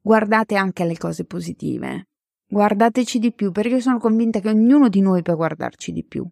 guardate 0.00 0.54
anche 0.54 0.82
alle 0.82 0.96
cose 0.96 1.24
positive. 1.24 2.06
Guardateci 2.46 3.18
di 3.18 3.32
più 3.32 3.52
perché 3.52 3.80
sono 3.80 3.98
convinta 3.98 4.40
che 4.40 4.48
ognuno 4.48 4.88
di 4.88 5.00
noi 5.00 5.22
può 5.22 5.36
guardarci 5.36 5.92
di 5.92 6.04
più. 6.04 6.26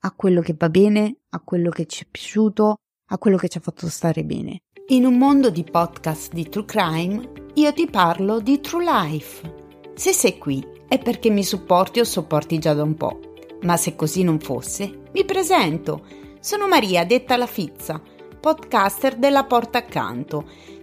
A 0.00 0.12
quello 0.12 0.42
che 0.42 0.54
va 0.58 0.68
bene, 0.68 1.20
a 1.30 1.40
quello 1.40 1.70
che 1.70 1.86
ci 1.86 2.04
è 2.04 2.06
piaciuto, 2.10 2.76
a 3.08 3.18
quello 3.18 3.36
che 3.36 3.48
ci 3.48 3.58
ha 3.58 3.62
fatto 3.62 3.88
stare 3.88 4.24
bene. 4.24 4.60
In 4.88 5.06
un 5.06 5.16
mondo 5.16 5.48
di 5.48 5.64
podcast 5.64 6.34
di 6.34 6.48
True 6.48 6.66
Crime, 6.66 7.32
io 7.54 7.72
ti 7.72 7.88
parlo 7.88 8.40
di 8.40 8.60
True 8.60 8.84
Life. 8.84 9.54
Se 9.94 10.12
sei 10.12 10.36
qui 10.36 10.62
è 10.86 10.98
perché 10.98 11.30
mi 11.30 11.42
supporti 11.42 12.00
o 12.00 12.04
sopporti 12.04 12.58
già 12.58 12.74
da 12.74 12.82
un 12.82 12.94
po'. 12.94 13.32
Ma 13.62 13.78
se 13.78 13.96
così 13.96 14.22
non 14.22 14.40
fosse, 14.40 15.04
mi 15.12 15.24
presento. 15.24 16.04
Sono 16.40 16.68
Maria, 16.68 17.06
detta 17.06 17.38
la 17.38 17.46
Fizza, 17.46 18.02
podcaster 18.38 19.16
della 19.16 19.44
Porta 19.44 19.78
Accanto 19.78 20.46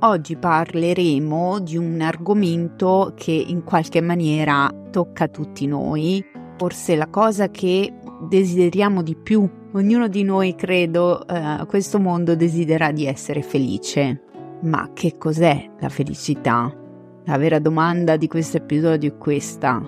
Oggi 0.00 0.36
parleremo 0.36 1.58
di 1.58 1.76
un 1.76 2.00
argomento 2.00 3.14
che 3.16 3.32
in 3.32 3.64
qualche 3.64 4.00
maniera 4.00 4.72
tocca 4.92 5.26
tutti 5.26 5.66
noi, 5.66 6.24
forse 6.56 6.94
la 6.94 7.08
cosa 7.08 7.50
che 7.50 7.94
desideriamo 8.28 9.02
di 9.02 9.16
più. 9.16 9.50
Ognuno 9.72 10.06
di 10.06 10.22
noi, 10.22 10.54
credo, 10.54 11.26
eh, 11.26 11.36
a 11.36 11.66
questo 11.66 11.98
mondo 11.98 12.36
desidera 12.36 12.92
di 12.92 13.06
essere 13.06 13.42
felice. 13.42 14.22
Ma 14.62 14.90
che 14.94 15.18
cos'è 15.18 15.68
la 15.80 15.88
felicità? 15.88 16.72
La 17.24 17.36
vera 17.36 17.58
domanda 17.58 18.16
di 18.16 18.28
questo 18.28 18.58
episodio 18.58 19.10
è 19.10 19.18
questa. 19.18 19.82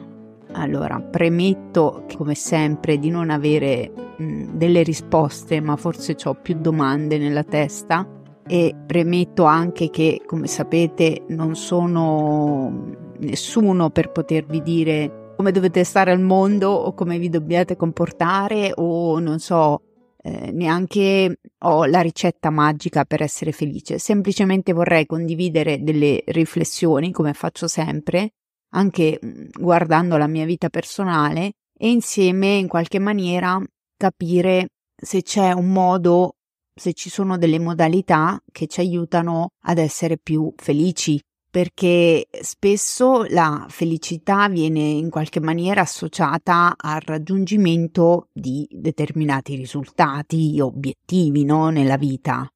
Allora, 0.55 1.01
premetto 1.01 2.05
come 2.17 2.35
sempre 2.35 2.99
di 2.99 3.11
non 3.11 3.31
avere 3.31 3.93
mh, 4.17 4.57
delle 4.57 4.83
risposte, 4.83 5.61
ma 5.61 5.77
forse 5.77 6.17
ho 6.25 6.35
più 6.35 6.57
domande 6.59 7.17
nella 7.17 7.45
testa 7.45 8.19
e 8.51 8.75
premetto 8.85 9.45
anche 9.45 9.91
che, 9.91 10.23
come 10.27 10.49
sapete, 10.49 11.23
non 11.29 11.55
sono 11.55 13.13
nessuno 13.19 13.91
per 13.91 14.11
potervi 14.11 14.61
dire 14.61 15.35
come 15.37 15.53
dovete 15.53 15.85
stare 15.85 16.11
al 16.11 16.21
mondo 16.21 16.69
o 16.69 16.93
come 16.93 17.21
vi 17.21 17.29
dobbiate 17.29 17.77
comportare 17.77 18.73
o 18.75 19.21
non 19.21 19.39
so, 19.39 19.83
eh, 20.21 20.51
neanche 20.51 21.39
ho 21.59 21.85
la 21.85 22.01
ricetta 22.01 22.51
magica 22.51 23.05
per 23.05 23.23
essere 23.23 23.53
felice. 23.53 24.01
Semplicemente 24.01 24.73
vorrei 24.73 25.07
condividere 25.07 25.81
delle 25.81 26.21
riflessioni, 26.27 27.13
come 27.13 27.35
faccio 27.35 27.69
sempre, 27.69 28.33
anche 28.71 29.21
mm, 29.25 29.47
guardando 29.61 30.17
la 30.17 30.27
mia 30.27 30.45
vita 30.45 30.69
personale 30.71 31.53
e 31.79 31.89
insieme 31.89 32.57
in 32.57 32.67
qualche 32.67 32.99
maniera 32.99 33.63
capire 33.97 34.71
se 34.97 35.23
c'è 35.23 35.53
un 35.53 35.71
modo 35.73 36.35
se 36.81 36.95
ci 36.95 37.11
sono 37.11 37.37
delle 37.37 37.59
modalità 37.59 38.43
che 38.51 38.67
ci 38.67 38.81
aiutano 38.81 39.51
ad 39.65 39.77
essere 39.77 40.17
più 40.17 40.51
felici, 40.57 41.21
perché 41.51 42.27
spesso 42.41 43.25
la 43.29 43.67
felicità 43.69 44.49
viene 44.49 44.81
in 44.81 45.11
qualche 45.11 45.41
maniera 45.41 45.83
associata 45.83 46.73
al 46.79 47.01
raggiungimento 47.01 48.29
di 48.33 48.67
determinati 48.71 49.57
risultati, 49.57 50.59
obiettivi, 50.59 51.45
no? 51.45 51.69
nella 51.69 51.99
vita. 51.99 52.49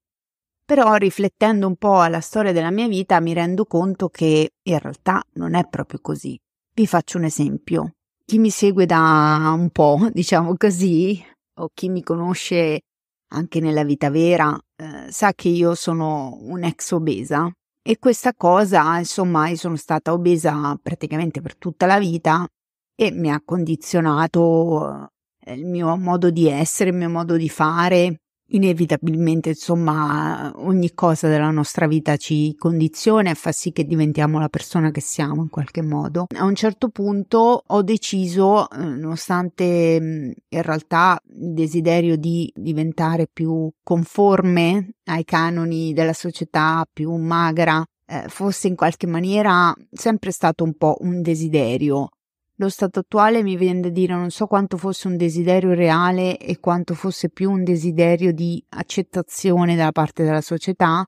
Però 0.64 0.94
riflettendo 0.94 1.66
un 1.66 1.76
po' 1.76 2.00
alla 2.00 2.22
storia 2.22 2.52
della 2.52 2.70
mia 2.70 2.88
vita 2.88 3.20
mi 3.20 3.34
rendo 3.34 3.66
conto 3.66 4.08
che 4.08 4.52
in 4.62 4.78
realtà 4.78 5.22
non 5.34 5.54
è 5.54 5.68
proprio 5.68 5.98
così. 6.00 6.40
Vi 6.72 6.86
faccio 6.86 7.18
un 7.18 7.24
esempio. 7.24 7.96
Chi 8.24 8.38
mi 8.38 8.48
segue 8.48 8.86
da 8.86 9.52
un 9.54 9.68
po', 9.68 10.08
diciamo 10.14 10.56
così, 10.56 11.22
o 11.56 11.68
chi 11.74 11.90
mi 11.90 12.02
conosce 12.02 12.80
anche 13.28 13.60
nella 13.60 13.84
vita 13.84 14.10
vera, 14.10 14.58
eh, 14.76 15.10
sa 15.10 15.32
che 15.32 15.48
io 15.48 15.74
sono 15.74 16.38
un'ex 16.40 16.92
obesa 16.92 17.50
e 17.86 17.98
questa 17.98 18.32
cosa, 18.34 18.98
insomma, 18.98 19.48
io 19.48 19.56
sono 19.56 19.76
stata 19.76 20.12
obesa 20.12 20.78
praticamente 20.82 21.42
per 21.42 21.56
tutta 21.56 21.86
la 21.86 21.98
vita 21.98 22.46
e 22.94 23.10
mi 23.10 23.30
ha 23.30 23.42
condizionato 23.44 25.10
eh, 25.40 25.52
il 25.54 25.66
mio 25.66 25.96
modo 25.96 26.30
di 26.30 26.48
essere, 26.48 26.90
il 26.90 26.96
mio 26.96 27.10
modo 27.10 27.36
di 27.36 27.48
fare, 27.48 28.22
inevitabilmente, 28.48 29.50
insomma, 29.50 30.52
ogni 30.56 30.92
cosa 30.94 31.28
della 31.28 31.50
nostra 31.50 31.86
vita 31.86 32.16
ci 32.16 32.54
condiziona 32.56 33.30
e 33.30 33.34
fa 33.34 33.52
sì 33.52 33.72
che 33.72 33.84
diventiamo 33.84 34.38
la 34.38 34.48
persona 34.48 34.90
che 34.90 35.00
siamo 35.00 35.42
in 35.42 35.48
qualche 35.48 35.82
modo. 35.82 36.26
A 36.36 36.44
un 36.44 36.54
certo 36.54 36.88
punto 36.88 37.62
ho 37.66 37.82
deciso, 37.82 38.70
eh, 38.70 38.78
nonostante 38.78 39.98
mm, 40.00 40.30
in 40.48 40.62
realtà 40.62 41.18
il 41.38 41.54
desiderio 41.54 42.16
di 42.16 42.50
diventare 42.54 43.28
più 43.32 43.70
conforme 43.82 44.96
ai 45.04 45.24
canoni 45.24 45.92
della 45.92 46.12
società, 46.12 46.86
più 46.90 47.14
magra, 47.14 47.84
eh, 48.06 48.24
fosse 48.28 48.68
in 48.68 48.76
qualche 48.76 49.06
maniera 49.06 49.74
sempre 49.90 50.30
stato 50.30 50.64
un 50.64 50.74
po' 50.76 50.96
un 51.00 51.22
desiderio 51.22 52.10
lo 52.58 52.68
stato 52.68 53.00
attuale 53.00 53.42
mi 53.42 53.56
viene 53.56 53.80
da 53.80 53.88
dire 53.88 54.14
non 54.14 54.30
so 54.30 54.46
quanto 54.46 54.76
fosse 54.76 55.08
un 55.08 55.16
desiderio 55.16 55.74
reale 55.74 56.38
e 56.38 56.60
quanto 56.60 56.94
fosse 56.94 57.28
più 57.28 57.50
un 57.50 57.64
desiderio 57.64 58.32
di 58.32 58.62
accettazione 58.70 59.74
da 59.74 59.90
parte 59.90 60.22
della 60.22 60.40
società, 60.40 61.04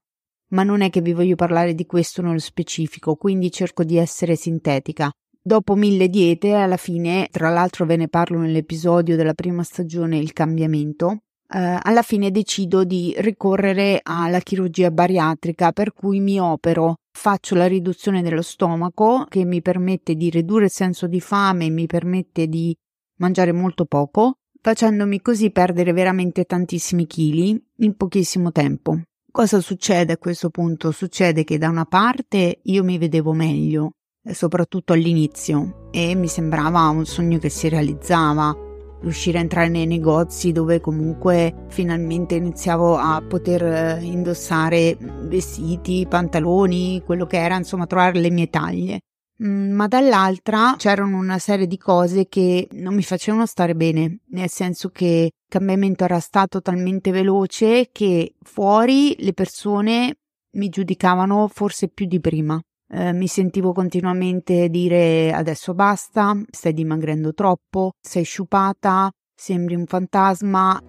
ma 0.48 0.62
non 0.62 0.80
è 0.80 0.90
che 0.90 1.00
vi 1.00 1.12
voglio 1.12 1.36
parlare 1.36 1.74
di 1.74 1.86
questo 1.86 2.22
nello 2.22 2.38
specifico, 2.38 3.14
quindi 3.14 3.50
cerco 3.50 3.84
di 3.84 3.96
essere 3.96 4.34
sintetica. 4.34 5.10
Dopo 5.40 5.76
mille 5.76 6.08
diete, 6.08 6.54
alla 6.54 6.76
fine, 6.76 7.28
tra 7.30 7.50
l'altro 7.50 7.86
ve 7.86 7.96
ne 7.96 8.08
parlo 8.08 8.38
nell'episodio 8.38 9.14
della 9.14 9.34
prima 9.34 9.62
stagione 9.62 10.18
Il 10.18 10.32
cambiamento, 10.32 11.20
eh, 11.48 11.78
alla 11.80 12.02
fine 12.02 12.30
decido 12.30 12.84
di 12.84 13.14
ricorrere 13.18 14.00
alla 14.02 14.40
chirurgia 14.40 14.90
bariatrica 14.90 15.72
per 15.72 15.92
cui 15.92 16.20
mi 16.20 16.38
opero 16.40 16.96
faccio 17.16 17.54
la 17.54 17.66
riduzione 17.66 18.22
dello 18.22 18.42
stomaco 18.42 19.26
che 19.28 19.44
mi 19.44 19.62
permette 19.62 20.14
di 20.14 20.30
ridurre 20.30 20.64
il 20.64 20.70
senso 20.70 21.06
di 21.06 21.20
fame 21.20 21.70
mi 21.70 21.86
permette 21.86 22.46
di 22.46 22.76
mangiare 23.16 23.52
molto 23.52 23.84
poco, 23.84 24.38
facendomi 24.60 25.20
così 25.22 25.50
perdere 25.50 25.92
veramente 25.92 26.44
tantissimi 26.44 27.06
chili 27.06 27.60
in 27.78 27.96
pochissimo 27.96 28.52
tempo. 28.52 29.00
Cosa 29.30 29.60
succede 29.60 30.14
a 30.14 30.18
questo 30.18 30.50
punto? 30.50 30.90
Succede 30.90 31.44
che 31.44 31.58
da 31.58 31.68
una 31.68 31.84
parte 31.84 32.60
io 32.62 32.82
mi 32.82 32.96
vedevo 32.98 33.32
meglio, 33.32 33.92
soprattutto 34.32 34.94
all'inizio, 34.94 35.88
e 35.90 36.14
mi 36.14 36.26
sembrava 36.26 36.88
un 36.88 37.04
sogno 37.04 37.38
che 37.38 37.50
si 37.50 37.68
realizzava, 37.68 38.65
riuscire 39.06 39.38
a 39.38 39.40
entrare 39.40 39.68
nei 39.68 39.86
negozi 39.86 40.50
dove 40.52 40.80
comunque 40.80 41.66
finalmente 41.68 42.34
iniziavo 42.34 42.96
a 42.96 43.22
poter 43.26 43.62
eh, 43.62 44.02
indossare 44.02 44.96
vestiti, 44.98 46.06
pantaloni, 46.08 47.02
quello 47.04 47.24
che 47.26 47.38
era, 47.38 47.56
insomma, 47.56 47.86
trovare 47.86 48.18
le 48.18 48.30
mie 48.30 48.50
taglie. 48.50 49.00
Mm, 49.42 49.72
ma 49.72 49.86
dall'altra 49.86 50.74
c'erano 50.76 51.18
una 51.18 51.38
serie 51.38 51.66
di 51.66 51.76
cose 51.78 52.26
che 52.26 52.68
non 52.72 52.94
mi 52.94 53.02
facevano 53.02 53.46
stare 53.46 53.74
bene, 53.74 54.20
nel 54.30 54.48
senso 54.48 54.88
che 54.88 55.30
il 55.30 55.32
cambiamento 55.48 56.04
era 56.04 56.20
stato 56.20 56.60
talmente 56.60 57.10
veloce 57.10 57.90
che 57.92 58.34
fuori 58.42 59.14
le 59.18 59.32
persone 59.32 60.16
mi 60.56 60.68
giudicavano 60.68 61.48
forse 61.48 61.88
più 61.88 62.06
di 62.06 62.18
prima. 62.18 62.60
Eh, 62.88 63.12
mi 63.12 63.26
sentivo 63.26 63.72
continuamente 63.72 64.68
dire 64.68 65.32
adesso 65.32 65.74
basta, 65.74 66.40
stai 66.50 66.72
dimagrendo 66.72 67.34
troppo, 67.34 67.92
sei 68.00 68.22
sciupata, 68.22 69.10
sembri 69.34 69.74
un 69.74 69.86
fantasma. 69.86 70.80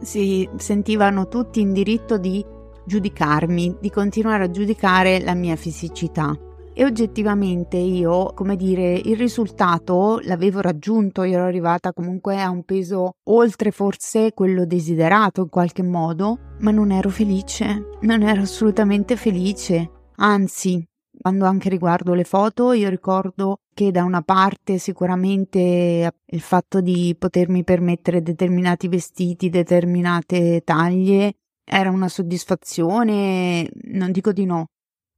Si 0.00 0.48
sentivano 0.56 1.26
tutti 1.26 1.60
in 1.60 1.72
diritto 1.72 2.18
di 2.18 2.44
giudicarmi, 2.84 3.78
di 3.80 3.90
continuare 3.90 4.44
a 4.44 4.50
giudicare 4.50 5.20
la 5.20 5.34
mia 5.34 5.56
fisicità. 5.56 6.36
E 6.72 6.84
oggettivamente 6.84 7.76
io, 7.76 8.32
come 8.34 8.54
dire, 8.54 8.92
il 8.92 9.16
risultato 9.16 10.20
l'avevo 10.22 10.60
raggiunto, 10.60 11.24
io 11.24 11.38
ero 11.38 11.44
arrivata 11.46 11.92
comunque 11.92 12.40
a 12.40 12.50
un 12.50 12.62
peso 12.62 13.14
oltre 13.30 13.72
forse 13.72 14.32
quello 14.32 14.64
desiderato 14.64 15.40
in 15.40 15.48
qualche 15.48 15.82
modo, 15.82 16.38
ma 16.60 16.70
non 16.70 16.92
ero 16.92 17.08
felice, 17.10 17.88
non 18.02 18.22
ero 18.22 18.42
assolutamente 18.42 19.16
felice. 19.16 19.90
Anzi, 20.18 20.86
quando 21.20 21.46
anche 21.46 21.68
riguardo 21.68 22.14
le 22.14 22.24
foto, 22.24 22.72
io 22.72 22.88
ricordo 22.88 23.60
che 23.74 23.90
da 23.90 24.04
una 24.04 24.22
parte 24.22 24.78
sicuramente 24.78 26.10
il 26.24 26.40
fatto 26.40 26.80
di 26.80 27.14
potermi 27.18 27.64
permettere 27.64 28.22
determinati 28.22 28.88
vestiti, 28.88 29.50
determinate 29.50 30.62
taglie, 30.64 31.34
era 31.64 31.90
una 31.90 32.08
soddisfazione, 32.08 33.68
non 33.90 34.10
dico 34.10 34.32
di 34.32 34.44
no, 34.44 34.66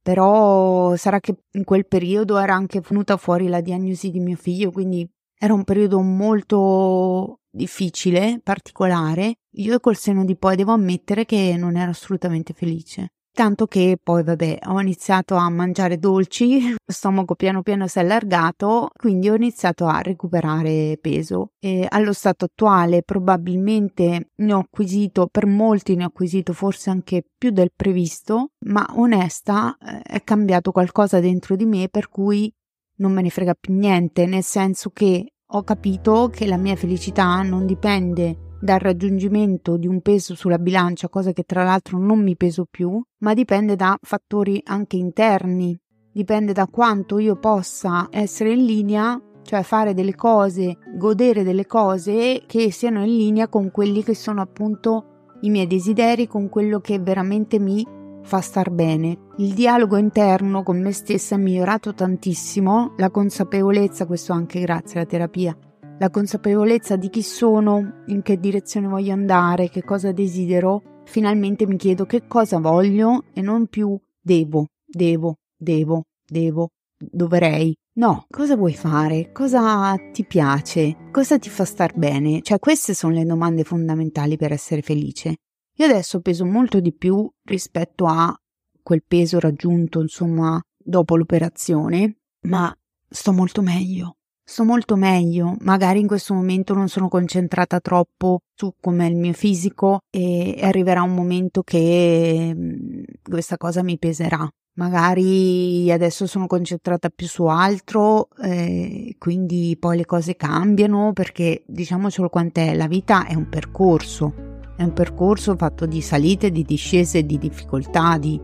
però 0.01 0.95
sarà 0.95 1.19
che 1.19 1.35
in 1.51 1.63
quel 1.63 1.87
periodo 1.87 2.37
era 2.37 2.53
anche 2.53 2.81
venuta 2.81 3.17
fuori 3.17 3.47
la 3.47 3.61
diagnosi 3.61 4.09
di 4.11 4.19
mio 4.19 4.35
figlio, 4.35 4.71
quindi 4.71 5.07
era 5.37 5.53
un 5.53 5.63
periodo 5.63 6.01
molto 6.01 7.39
difficile, 7.49 8.39
particolare. 8.43 9.35
Io 9.55 9.79
col 9.79 9.97
seno 9.97 10.23
di 10.23 10.35
poi 10.37 10.55
devo 10.55 10.71
ammettere 10.71 11.25
che 11.25 11.55
non 11.57 11.75
ero 11.77 11.91
assolutamente 11.91 12.53
felice. 12.53 13.13
Tanto 13.33 13.65
che 13.65 13.97
poi, 14.01 14.23
vabbè, 14.23 14.59
ho 14.67 14.81
iniziato 14.81 15.35
a 15.35 15.49
mangiare 15.49 15.97
dolci, 15.97 16.69
lo 16.69 16.75
stomaco 16.85 17.35
piano 17.35 17.61
piano 17.61 17.87
si 17.87 17.99
è 17.99 18.01
allargato, 18.01 18.89
quindi 18.93 19.29
ho 19.29 19.35
iniziato 19.35 19.85
a 19.85 20.01
recuperare 20.01 20.97
peso. 20.99 21.53
E 21.59 21.87
allo 21.89 22.11
stato 22.11 22.45
attuale 22.45 23.03
probabilmente 23.03 24.31
ne 24.35 24.53
ho 24.53 24.59
acquisito, 24.59 25.27
per 25.31 25.45
molti 25.45 25.95
ne 25.95 26.03
ho 26.03 26.07
acquisito 26.07 26.51
forse 26.51 26.89
anche 26.89 27.23
più 27.37 27.51
del 27.51 27.71
previsto, 27.73 28.49
ma 28.65 28.85
onesta 28.95 29.77
eh, 29.77 30.01
è 30.01 30.23
cambiato 30.23 30.71
qualcosa 30.71 31.21
dentro 31.21 31.55
di 31.55 31.65
me 31.65 31.87
per 31.89 32.09
cui 32.09 32.51
non 32.97 33.13
me 33.13 33.21
ne 33.21 33.29
frega 33.29 33.55
più 33.59 33.73
niente, 33.73 34.25
nel 34.25 34.43
senso 34.43 34.89
che 34.89 35.33
ho 35.53 35.63
capito 35.63 36.29
che 36.29 36.45
la 36.47 36.57
mia 36.57 36.75
felicità 36.75 37.41
non 37.41 37.65
dipende 37.65 38.50
dal 38.61 38.79
raggiungimento 38.79 39.75
di 39.75 39.87
un 39.87 40.01
peso 40.01 40.35
sulla 40.35 40.59
bilancia, 40.59 41.09
cosa 41.09 41.31
che 41.31 41.43
tra 41.43 41.63
l'altro 41.63 41.97
non 41.97 42.21
mi 42.21 42.37
peso 42.37 42.65
più, 42.69 43.01
ma 43.19 43.33
dipende 43.33 43.75
da 43.75 43.97
fattori 44.01 44.61
anche 44.65 44.97
interni, 44.97 45.77
dipende 46.11 46.53
da 46.53 46.67
quanto 46.67 47.17
io 47.17 47.37
possa 47.37 48.07
essere 48.11 48.53
in 48.53 48.65
linea, 48.65 49.19
cioè 49.41 49.63
fare 49.63 49.93
delle 49.95 50.15
cose, 50.15 50.77
godere 50.95 51.43
delle 51.43 51.65
cose 51.65 52.43
che 52.45 52.71
siano 52.71 53.03
in 53.03 53.17
linea 53.17 53.47
con 53.47 53.71
quelli 53.71 54.03
che 54.03 54.13
sono 54.13 54.41
appunto 54.41 55.05
i 55.41 55.49
miei 55.49 55.65
desideri, 55.65 56.27
con 56.27 56.47
quello 56.47 56.79
che 56.79 56.99
veramente 56.99 57.57
mi 57.57 57.83
fa 58.23 58.41
star 58.41 58.69
bene. 58.69 59.17
Il 59.37 59.53
dialogo 59.53 59.97
interno 59.97 60.61
con 60.61 60.79
me 60.79 60.91
stessa 60.91 61.33
è 61.33 61.39
migliorato 61.39 61.95
tantissimo, 61.95 62.93
la 62.97 63.09
consapevolezza, 63.09 64.05
questo 64.05 64.33
anche 64.33 64.59
grazie 64.59 64.99
alla 64.99 65.09
terapia, 65.09 65.57
la 66.01 66.09
consapevolezza 66.09 66.95
di 66.95 67.09
chi 67.09 67.21
sono, 67.21 68.01
in 68.07 68.23
che 68.23 68.39
direzione 68.39 68.87
voglio 68.87 69.13
andare, 69.13 69.69
che 69.69 69.83
cosa 69.83 70.11
desidero, 70.11 71.03
finalmente 71.05 71.67
mi 71.67 71.77
chiedo 71.77 72.07
che 72.07 72.25
cosa 72.25 72.57
voglio 72.57 73.25
e 73.33 73.41
non 73.41 73.67
più 73.67 73.95
devo, 74.19 74.69
devo, 74.83 75.35
devo, 75.55 76.05
devo, 76.25 76.69
dovrei. 76.97 77.75
No, 77.99 78.25
cosa 78.31 78.55
vuoi 78.55 78.73
fare? 78.73 79.31
Cosa 79.31 79.95
ti 80.11 80.25
piace? 80.25 81.09
Cosa 81.11 81.37
ti 81.37 81.49
fa 81.49 81.65
star 81.65 81.95
bene? 81.95 82.41
Cioè, 82.41 82.57
queste 82.57 82.95
sono 82.95 83.13
le 83.13 83.23
domande 83.23 83.63
fondamentali 83.63 84.37
per 84.37 84.53
essere 84.53 84.81
felice. 84.81 85.35
Io 85.75 85.85
adesso 85.85 86.19
peso 86.19 86.45
molto 86.45 86.79
di 86.79 86.95
più 86.95 87.29
rispetto 87.43 88.07
a 88.07 88.35
quel 88.81 89.03
peso 89.07 89.39
raggiunto, 89.39 90.01
insomma, 90.01 90.59
dopo 90.75 91.15
l'operazione, 91.15 92.21
ma 92.47 92.75
sto 93.07 93.31
molto 93.31 93.61
meglio 93.61 94.15
sto 94.43 94.63
molto 94.63 94.95
meglio, 94.95 95.55
magari 95.59 95.99
in 95.99 96.07
questo 96.07 96.33
momento 96.33 96.73
non 96.73 96.87
sono 96.87 97.07
concentrata 97.07 97.79
troppo 97.79 98.41
su 98.53 98.73
com'è 98.79 99.05
il 99.05 99.15
mio 99.15 99.33
fisico 99.33 100.01
e 100.09 100.59
arriverà 100.61 101.01
un 101.01 101.13
momento 101.13 101.63
che 101.63 102.51
mm, 102.53 103.03
questa 103.23 103.57
cosa 103.57 103.83
mi 103.83 103.97
peserà. 103.97 104.47
Magari 104.73 105.91
adesso 105.91 106.25
sono 106.27 106.47
concentrata 106.47 107.09
più 107.09 107.27
su 107.27 107.45
altro, 107.45 108.29
eh, 108.41 109.15
quindi 109.17 109.75
poi 109.77 109.97
le 109.97 110.05
cose 110.05 110.35
cambiano 110.35 111.11
perché 111.13 111.63
diciamocelo 111.67 112.29
quant'è, 112.29 112.73
la 112.75 112.87
vita 112.87 113.27
è 113.27 113.35
un 113.35 113.49
percorso, 113.49 114.33
è 114.77 114.83
un 114.83 114.93
percorso 114.93 115.55
fatto 115.57 115.85
di 115.85 116.01
salite, 116.01 116.51
di 116.51 116.63
discese, 116.63 117.25
di 117.25 117.37
difficoltà, 117.37 118.17
di, 118.17 118.39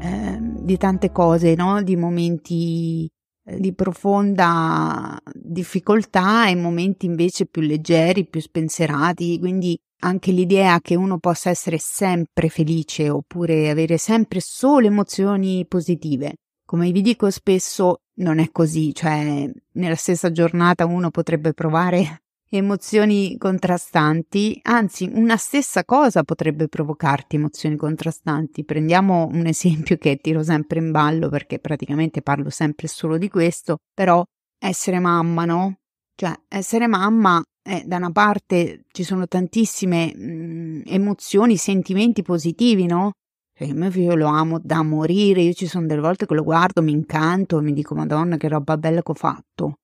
eh, 0.00 0.38
di 0.40 0.76
tante 0.76 1.12
cose, 1.12 1.54
no? 1.54 1.80
di 1.82 1.94
momenti 1.96 3.08
di 3.56 3.72
profonda 3.72 5.18
difficoltà 5.32 6.48
e 6.48 6.54
momenti 6.54 7.06
invece 7.06 7.46
più 7.46 7.62
leggeri, 7.62 8.26
più 8.26 8.40
spensierati, 8.40 9.38
quindi 9.38 9.78
anche 10.00 10.30
l'idea 10.30 10.80
che 10.80 10.94
uno 10.94 11.18
possa 11.18 11.50
essere 11.50 11.78
sempre 11.78 12.48
felice 12.48 13.08
oppure 13.08 13.70
avere 13.70 13.98
sempre 13.98 14.40
solo 14.40 14.86
emozioni 14.86 15.64
positive. 15.66 16.34
Come 16.64 16.90
vi 16.92 17.00
dico 17.00 17.30
spesso, 17.30 18.02
non 18.16 18.38
è 18.38 18.50
così, 18.50 18.92
cioè 18.94 19.50
nella 19.72 19.94
stessa 19.94 20.30
giornata 20.30 20.84
uno 20.84 21.10
potrebbe 21.10 21.54
provare 21.54 22.22
emozioni 22.50 23.36
contrastanti, 23.36 24.58
anzi 24.62 25.10
una 25.12 25.36
stessa 25.36 25.84
cosa 25.84 26.22
potrebbe 26.22 26.68
provocarti 26.68 27.36
emozioni 27.36 27.76
contrastanti. 27.76 28.64
Prendiamo 28.64 29.26
un 29.30 29.46
esempio 29.46 29.96
che 29.96 30.16
tiro 30.16 30.42
sempre 30.42 30.78
in 30.78 30.90
ballo 30.90 31.28
perché 31.28 31.58
praticamente 31.58 32.22
parlo 32.22 32.50
sempre 32.50 32.88
solo 32.88 33.18
di 33.18 33.28
questo, 33.28 33.78
però 33.94 34.22
essere 34.58 34.98
mamma, 34.98 35.44
no? 35.44 35.78
Cioè 36.14 36.32
essere 36.48 36.86
mamma 36.86 37.42
eh, 37.62 37.84
da 37.86 37.96
una 37.96 38.10
parte 38.10 38.84
ci 38.92 39.04
sono 39.04 39.26
tantissime 39.26 40.12
mh, 40.14 40.22
mm, 40.22 40.80
emozioni, 40.86 41.56
sentimenti 41.56 42.22
positivi, 42.22 42.86
no? 42.86 43.12
Cioè, 43.52 43.72
mio 43.72 43.90
figlio 43.90 44.14
lo 44.14 44.26
amo 44.26 44.58
da 44.62 44.82
morire, 44.82 45.42
io 45.42 45.52
ci 45.52 45.66
sono 45.66 45.86
delle 45.86 46.00
volte 46.00 46.26
che 46.26 46.34
lo 46.34 46.44
guardo, 46.44 46.80
mi 46.80 46.92
incanto 46.92 47.60
mi 47.60 47.72
dico 47.72 47.94
Madonna 47.94 48.36
che 48.36 48.48
roba 48.48 48.76
bella 48.78 49.02
che 49.02 49.10
ho 49.10 49.14
fatto 49.14 49.77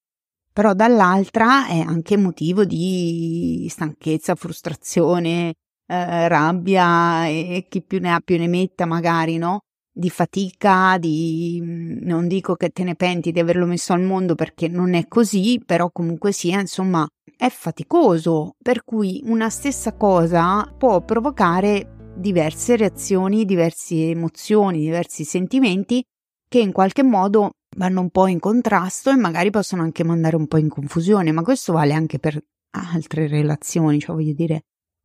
però 0.55 0.73
dall'altra 0.73 1.67
è 1.67 1.81
anche 1.81 2.17
motivo 2.17 2.65
di 2.65 3.67
stanchezza, 3.69 4.37
frustrazione, 4.37 5.55
eh, 5.87 6.29
rabbia 6.29 7.27
e 7.27 7.67
chi 7.69 7.83
più 7.83 7.99
ne 7.99 8.13
ha 8.13 8.21
più 8.25 8.39
ne 8.39 8.47
metta 8.47 8.87
magari, 8.87 9.37
no? 9.37 9.63
Di 9.93 10.11
fatica, 10.11 10.97
di 10.99 11.61
non 12.03 12.29
dico 12.29 12.55
che 12.55 12.69
te 12.69 12.85
ne 12.85 12.95
penti 12.95 13.33
di 13.33 13.41
averlo 13.41 13.67
messo 13.67 13.95
al 13.95 14.03
mondo 14.03 14.37
perché 14.37 14.69
non 14.69 14.95
è 14.95 15.09
così, 15.09 15.61
però 15.65 15.91
comunque 15.91 16.31
sia, 16.31 16.61
insomma, 16.61 17.05
è 17.37 17.49
faticoso, 17.49 18.53
per 18.63 18.85
cui 18.85 19.23
una 19.25 19.51
stessa 19.51 19.97
cosa 19.97 20.73
può 20.79 21.03
provocare 21.03 22.13
diverse 22.17 22.77
reazioni, 22.77 23.45
diverse 23.45 24.11
emozioni, 24.11 24.79
diversi 24.79 25.25
sentimenti 25.25 26.01
che 26.49 26.61
in 26.61 26.71
qualche 26.71 27.03
modo 27.03 27.51
vanno 27.77 28.01
un 28.01 28.11
po' 28.11 28.27
in 28.27 28.39
contrasto 28.39 29.11
e 29.11 29.17
magari 29.17 29.51
possono 29.51 29.83
anche 29.83 30.05
mandare 30.05 30.37
un 30.37 30.47
po' 30.47 30.59
in 30.59 30.69
confusione, 30.69 31.33
ma 31.33 31.43
questo 31.43 31.73
vale 31.73 31.93
anche 31.93 32.19
per 32.19 32.43
altre 32.71 33.29
relazioni, 33.29 34.01
cioè 34.01 34.15
voglio 34.15 34.33
dire, 34.35 34.65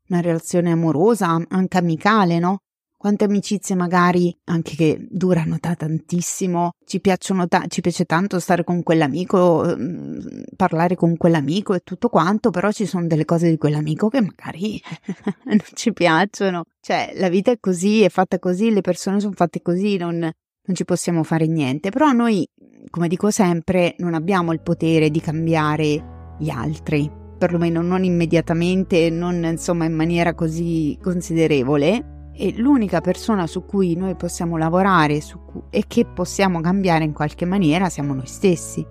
una 0.09 0.21
relazione 0.21 0.71
amorosa, 0.71 1.39
anche 1.47 1.77
amicale, 1.77 2.39
no? 2.39 2.59
Quante 2.97 3.23
amicizie 3.23 3.75
magari 3.75 4.37
anche 4.45 4.75
che 4.75 5.07
durano 5.09 5.55
da 5.57 5.73
tantissimo, 5.73 6.71
ci 6.85 6.99
piacciono 6.99 7.47
ta- 7.47 7.65
ci 7.69 7.79
piace 7.79 8.03
tanto 8.03 8.39
stare 8.39 8.65
con 8.65 8.83
quell'amico, 8.83 9.63
mm, 9.65 10.19
parlare 10.57 10.95
con 10.95 11.15
quell'amico 11.15 11.73
e 11.73 11.79
tutto 11.79 12.09
quanto, 12.09 12.49
però 12.49 12.71
ci 12.71 12.85
sono 12.85 13.07
delle 13.07 13.23
cose 13.23 13.49
di 13.49 13.57
quell'amico 13.57 14.09
che 14.09 14.19
magari 14.19 14.81
non 15.45 15.59
ci 15.75 15.93
piacciono. 15.93 16.65
Cioè, 16.81 17.13
la 17.15 17.29
vita 17.29 17.51
è 17.51 17.59
così, 17.61 18.01
è 18.01 18.09
fatta 18.09 18.37
così, 18.37 18.69
le 18.69 18.81
persone 18.81 19.21
sono 19.21 19.33
fatte 19.33 19.61
così, 19.61 19.95
non, 19.95 20.29
non 20.69 20.75
ci 20.75 20.85
possiamo 20.85 21.23
fare 21.23 21.47
niente, 21.47 21.89
però 21.89 22.11
noi, 22.11 22.47
come 22.91 23.07
dico 23.07 23.31
sempre, 23.31 23.95
non 23.97 24.13
abbiamo 24.13 24.53
il 24.53 24.61
potere 24.61 25.09
di 25.09 25.19
cambiare 25.19 26.35
gli 26.37 26.51
altri, 26.51 27.11
perlomeno 27.39 27.81
non 27.81 28.03
immediatamente, 28.03 29.09
non 29.09 29.43
insomma 29.43 29.85
in 29.85 29.95
maniera 29.95 30.35
così 30.35 30.95
considerevole. 31.01 32.17
E 32.35 32.53
l'unica 32.55 33.01
persona 33.01 33.47
su 33.47 33.65
cui 33.65 33.95
noi 33.95 34.15
possiamo 34.15 34.57
lavorare 34.57 35.19
cui, 35.45 35.63
e 35.71 35.85
che 35.87 36.05
possiamo 36.05 36.61
cambiare 36.61 37.03
in 37.03 37.13
qualche 37.13 37.45
maniera 37.45 37.89
siamo 37.89 38.13
noi 38.13 38.27
stessi. 38.27 38.85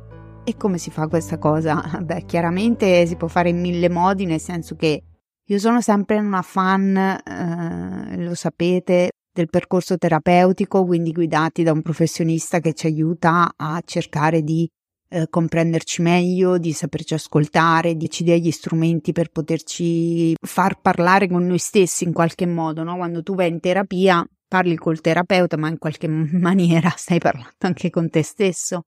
E 0.44 0.56
come 0.56 0.78
si 0.78 0.90
fa 0.90 1.06
questa 1.06 1.38
cosa? 1.38 1.80
Beh, 2.02 2.24
chiaramente 2.26 3.06
si 3.06 3.14
può 3.14 3.28
fare 3.28 3.50
in 3.50 3.60
mille 3.60 3.88
modi, 3.88 4.26
nel 4.26 4.40
senso 4.40 4.74
che 4.74 5.02
io 5.44 5.58
sono 5.58 5.80
sempre 5.80 6.18
una 6.18 6.42
fan, 6.42 6.96
eh, 6.96 8.22
lo 8.22 8.34
sapete, 8.34 9.12
del 9.38 9.48
percorso 9.48 9.96
terapeutico, 9.96 10.84
quindi 10.84 11.12
guidati 11.12 11.62
da 11.62 11.70
un 11.70 11.80
professionista 11.80 12.58
che 12.58 12.74
ci 12.74 12.86
aiuta 12.86 13.52
a 13.54 13.80
cercare 13.84 14.42
di 14.42 14.68
eh, 15.10 15.28
comprenderci 15.30 16.02
meglio, 16.02 16.58
di 16.58 16.72
saperci 16.72 17.14
ascoltare, 17.14 17.94
di 17.94 18.10
ci 18.10 18.24
dare 18.24 18.40
gli 18.40 18.50
strumenti 18.50 19.12
per 19.12 19.30
poterci 19.30 20.34
far 20.44 20.80
parlare 20.80 21.28
con 21.28 21.46
noi 21.46 21.58
stessi 21.58 22.02
in 22.02 22.12
qualche 22.12 22.46
modo, 22.46 22.82
no? 22.82 22.96
Quando 22.96 23.22
tu 23.22 23.36
vai 23.36 23.48
in 23.48 23.60
terapia 23.60 24.26
parli 24.48 24.74
col 24.74 25.00
terapeuta, 25.00 25.56
ma 25.56 25.68
in 25.68 25.78
qualche 25.78 26.08
maniera 26.10 26.92
stai 26.96 27.20
parlando 27.20 27.54
anche 27.58 27.90
con 27.90 28.10
te 28.10 28.24
stesso, 28.24 28.82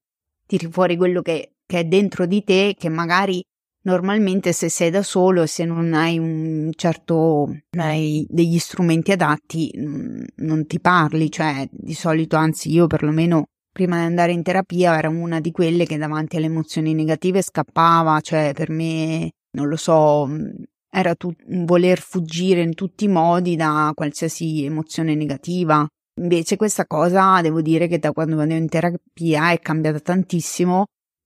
tiri 0.46 0.70
fuori 0.70 0.98
quello 0.98 1.22
che, 1.22 1.54
che 1.66 1.80
è 1.80 1.84
dentro 1.86 2.26
di 2.26 2.44
te, 2.44 2.76
che 2.78 2.90
magari 2.90 3.42
Normalmente 3.84 4.54
se 4.54 4.70
sei 4.70 4.92
da 4.92 5.02
solo 5.02 5.42
e 5.42 5.48
se 5.48 5.66
non 5.66 5.94
hai 5.94 6.20
un 6.20 6.70
certo 6.76 7.50
hai 7.78 8.26
degli 8.30 8.60
strumenti 8.60 9.12
adatti 9.12 9.72
mm, 9.76 10.24
non 10.38 10.68
ti 10.68 10.80
parli, 10.80 11.32
cioè 11.32 11.68
di 11.72 11.94
solito 11.94 12.36
anzi 12.36 12.72
io 12.72 12.86
perlomeno 12.86 13.46
prima 13.72 13.98
di 13.98 14.06
andare 14.06 14.34
in 14.34 14.44
terapia 14.44 14.98
ero 14.98 15.10
una 15.10 15.40
di 15.40 15.52
quelle 15.52 15.86
che 15.86 15.98
davanti 15.98 16.36
alle 16.36 16.46
emozioni 16.46 16.94
negative 16.94 17.42
scappava, 17.42 18.20
cioè 18.22 18.52
per 18.54 18.70
me 18.70 19.32
non 19.58 19.68
lo 19.68 19.78
so, 19.78 20.28
mm, 20.28 20.50
era 20.90 21.16
tu- 21.16 21.34
voler 21.66 22.00
fuggire 22.00 22.62
in 22.62 22.76
tutti 22.76 23.06
i 23.06 23.08
modi 23.08 23.56
da 23.56 23.92
qualsiasi 23.96 24.64
emozione 24.64 25.16
negativa 25.16 25.88
Invece 26.20 26.58
questa 26.58 26.86
cosa 26.86 27.42
devo 27.42 27.62
dire 27.62 27.88
che 27.88 27.98
da 27.98 28.12
quando 28.12 28.36
vado 28.36 28.54
in 28.54 28.68
terapia 28.68 29.52
è 29.52 29.60
cambiata 29.60 30.00
tantissimo. 30.00 30.86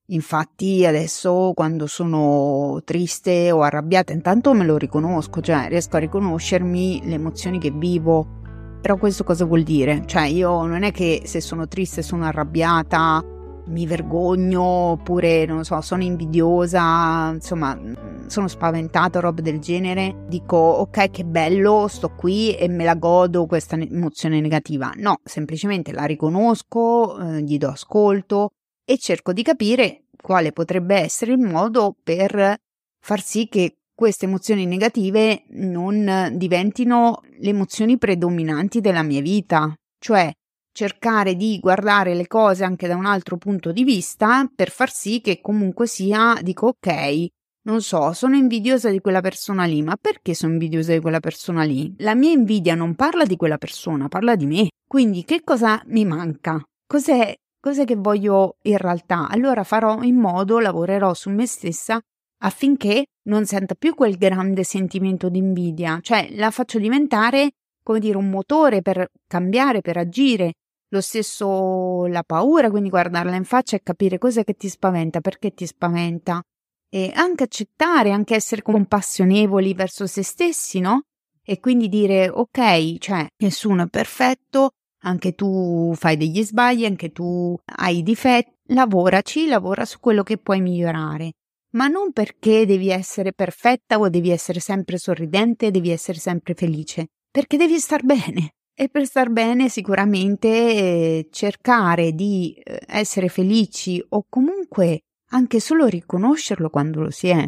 Infatti 0.10 0.86
adesso 0.86 1.54
quando 1.56 1.88
sono 1.88 2.80
triste 2.84 3.52
o 3.52 3.64
arrabbiata 3.64 4.14
intanto 4.14 4.54
me 4.54 4.64
lo 4.64 4.78
riconosco, 4.78 5.42
cioè 5.42 5.68
riesco 5.68 5.96
a 5.96 6.00
riconoscermi 6.00 7.02
le 7.06 7.16
emozioni 7.16 7.58
che 7.58 7.72
vivo. 7.72 8.44
Però 8.82 8.98
questo 8.98 9.24
cosa 9.24 9.46
vuol 9.46 9.64
dire? 9.64 10.04
Cioè 10.06 10.26
io 10.26 10.64
non 10.68 10.84
è 10.84 10.92
che 10.92 11.24
se 11.26 11.42
sono 11.42 11.68
triste 11.68 12.04
sono 12.04 12.26
arrabbiata, 12.26 13.24
mi 13.68 13.88
vergogno 13.88 14.62
oppure 14.62 15.48
non 15.48 15.66
so, 15.66 15.82
sono 15.82 16.04
invidiosa, 16.04 17.32
insomma, 17.34 17.76
sono 18.28 18.48
spaventata 18.48 19.18
o 19.18 19.22
roba 19.22 19.42
del 19.42 19.60
genere, 19.60 20.26
dico 20.28 20.56
ok 20.56 21.10
che 21.10 21.26
bello, 21.26 21.88
sto 21.88 22.10
qui 22.10 22.56
e 22.56 22.68
me 22.68 22.84
la 22.84 22.94
godo 22.94 23.48
questa 23.48 23.76
emozione 23.76 24.40
negativa. 24.40 24.92
No, 24.98 25.20
semplicemente 25.24 25.92
la 25.92 26.06
riconosco, 26.06 27.18
eh, 27.18 27.42
gli 27.42 27.58
do 27.58 27.70
ascolto 27.70 28.52
e 28.86 28.98
cerco 28.98 29.34
di 29.34 29.44
capire 29.44 30.06
quale 30.22 30.52
potrebbe 30.52 30.96
essere 30.96 31.34
il 31.34 31.40
modo 31.40 31.96
per 32.02 32.56
far 33.00 33.22
sì 33.22 33.48
che 33.48 33.78
queste 33.94 34.26
emozioni 34.26 34.66
negative 34.66 35.46
non 35.50 36.34
diventino 36.34 37.22
le 37.40 37.50
emozioni 37.50 37.98
predominanti 37.98 38.82
della 38.82 39.04
mia 39.04 39.22
vita. 39.22 39.74
Cioè, 39.98 40.32
cercare 40.72 41.36
di 41.36 41.58
guardare 41.60 42.14
le 42.14 42.28
cose 42.28 42.66
anche 42.66 42.88
da 42.88 42.96
un 42.96 43.06
altro 43.06 43.38
punto 43.38 43.72
di 43.72 43.84
vista 43.84 44.50
per 44.54 44.70
far 44.70 44.92
sì 44.92 45.22
che 45.22 45.40
comunque 45.42 45.88
sia, 45.88 46.38
dico 46.42 46.68
ok, 46.68 47.28
non 47.64 47.82
so, 47.82 48.12
sono 48.12 48.36
invidiosa 48.36 48.90
di 48.90 49.00
quella 49.00 49.22
persona 49.22 49.64
lì, 49.64 49.82
ma 49.82 49.96
perché 49.96 50.34
sono 50.34 50.52
invidiosa 50.52 50.92
di 50.92 51.00
quella 51.00 51.22
persona 51.22 51.64
lì? 51.64 51.96
La 52.00 52.14
mia 52.14 52.32
invidia 52.32 52.76
non 52.76 52.94
parla 52.96 53.26
di 53.26 53.38
quella 53.38 53.58
persona, 53.58 54.08
parla 54.08 54.36
di 54.36 54.46
me. 54.46 54.68
Quindi 54.88 55.24
che 55.24 55.44
cosa 55.44 55.82
mi 55.88 56.06
manca? 56.06 56.62
Cos'è, 56.86 57.34
cos'è 57.66 57.84
che 57.84 57.96
voglio 57.96 58.58
in 58.62 58.78
realtà? 58.78 59.28
Allora 59.28 59.64
farò 59.64 60.04
in 60.04 60.18
modo, 60.18 60.60
lavorerò 60.60 61.16
su 61.16 61.32
me 61.32 61.48
stessa 61.48 62.00
affinché 62.44 63.06
non 63.24 63.48
senta 63.48 63.74
più 63.74 63.96
quel 63.96 64.18
grande 64.18 64.64
sentimento 64.64 65.30
di 65.30 65.40
invidia, 65.40 65.98
cioè 66.00 66.30
la 66.36 66.52
faccio 66.52 66.78
diventare, 66.78 67.54
come 67.82 67.98
dire, 67.98 68.18
un 68.20 68.30
motore 68.30 68.84
per 68.84 69.10
cambiare, 69.26 69.82
per 69.82 69.98
agire, 69.98 70.54
lo 70.90 71.02
stesso 71.02 72.06
la 72.06 72.22
paura, 72.22 72.70
quindi 72.70 72.90
guardarla 72.90 73.36
in 73.36 73.46
faccia 73.46 73.76
e 73.78 73.82
capire 73.82 74.20
cos'è 74.20 74.44
che 74.44 74.54
ti 74.54 74.70
spaventa, 74.70 75.20
perché 75.20 75.52
ti 75.56 75.66
spaventa. 75.66 76.44
E 76.88 77.12
anche 77.16 77.46
accettare, 77.46 78.12
anche 78.12 78.36
essere 78.36 78.62
compassionevoli 78.62 79.74
verso 79.74 80.06
se 80.06 80.22
stessi, 80.22 80.80
no? 80.80 81.06
E 81.44 81.60
quindi 81.60 81.90
dire, 81.90 82.30
ok, 82.30 83.00
cioè, 83.00 83.26
nessuno 83.38 83.86
è 83.86 83.88
perfetto, 83.88 84.70
anche 85.06 85.34
tu 85.34 85.94
fai 85.96 86.18
degli 86.18 86.44
sbagli, 86.44 86.86
anche 86.86 87.12
tu 87.12 87.58
hai 87.78 88.04
difetti, 88.04 88.52
lavoraci, 88.74 89.48
lavora 89.48 89.86
su 89.86 90.00
quello 90.00 90.24
che 90.24 90.38
puoi 90.38 90.62
migliorare. 90.62 91.34
Ma 91.76 91.88
non 91.88 92.12
perché 92.12 92.66
devi 92.66 92.90
essere 92.90 93.34
perfetta 93.34 93.98
o 93.98 94.10
devi 94.10 94.30
essere 94.30 94.60
sempre 94.60 94.98
sorridente, 94.98 95.72
devi 95.72 95.90
essere 95.90 96.18
sempre 96.18 96.54
felice, 96.54 97.08
perché 97.30 97.58
devi 97.58 97.80
star 97.80 98.04
bene. 98.04 98.52
E 98.78 98.90
per 98.90 99.06
star 99.06 99.30
bene 99.30 99.70
sicuramente 99.70 100.48
eh, 100.50 101.28
cercare 101.32 102.12
di 102.12 102.54
eh, 102.62 102.82
essere 102.88 103.30
felici 103.30 104.04
o 104.10 104.26
comunque 104.28 105.04
anche 105.30 105.62
solo 105.62 105.86
riconoscerlo 105.86 106.70
quando 106.70 107.02
lo 107.02 107.10
si 107.10 107.30
è. 107.30 107.48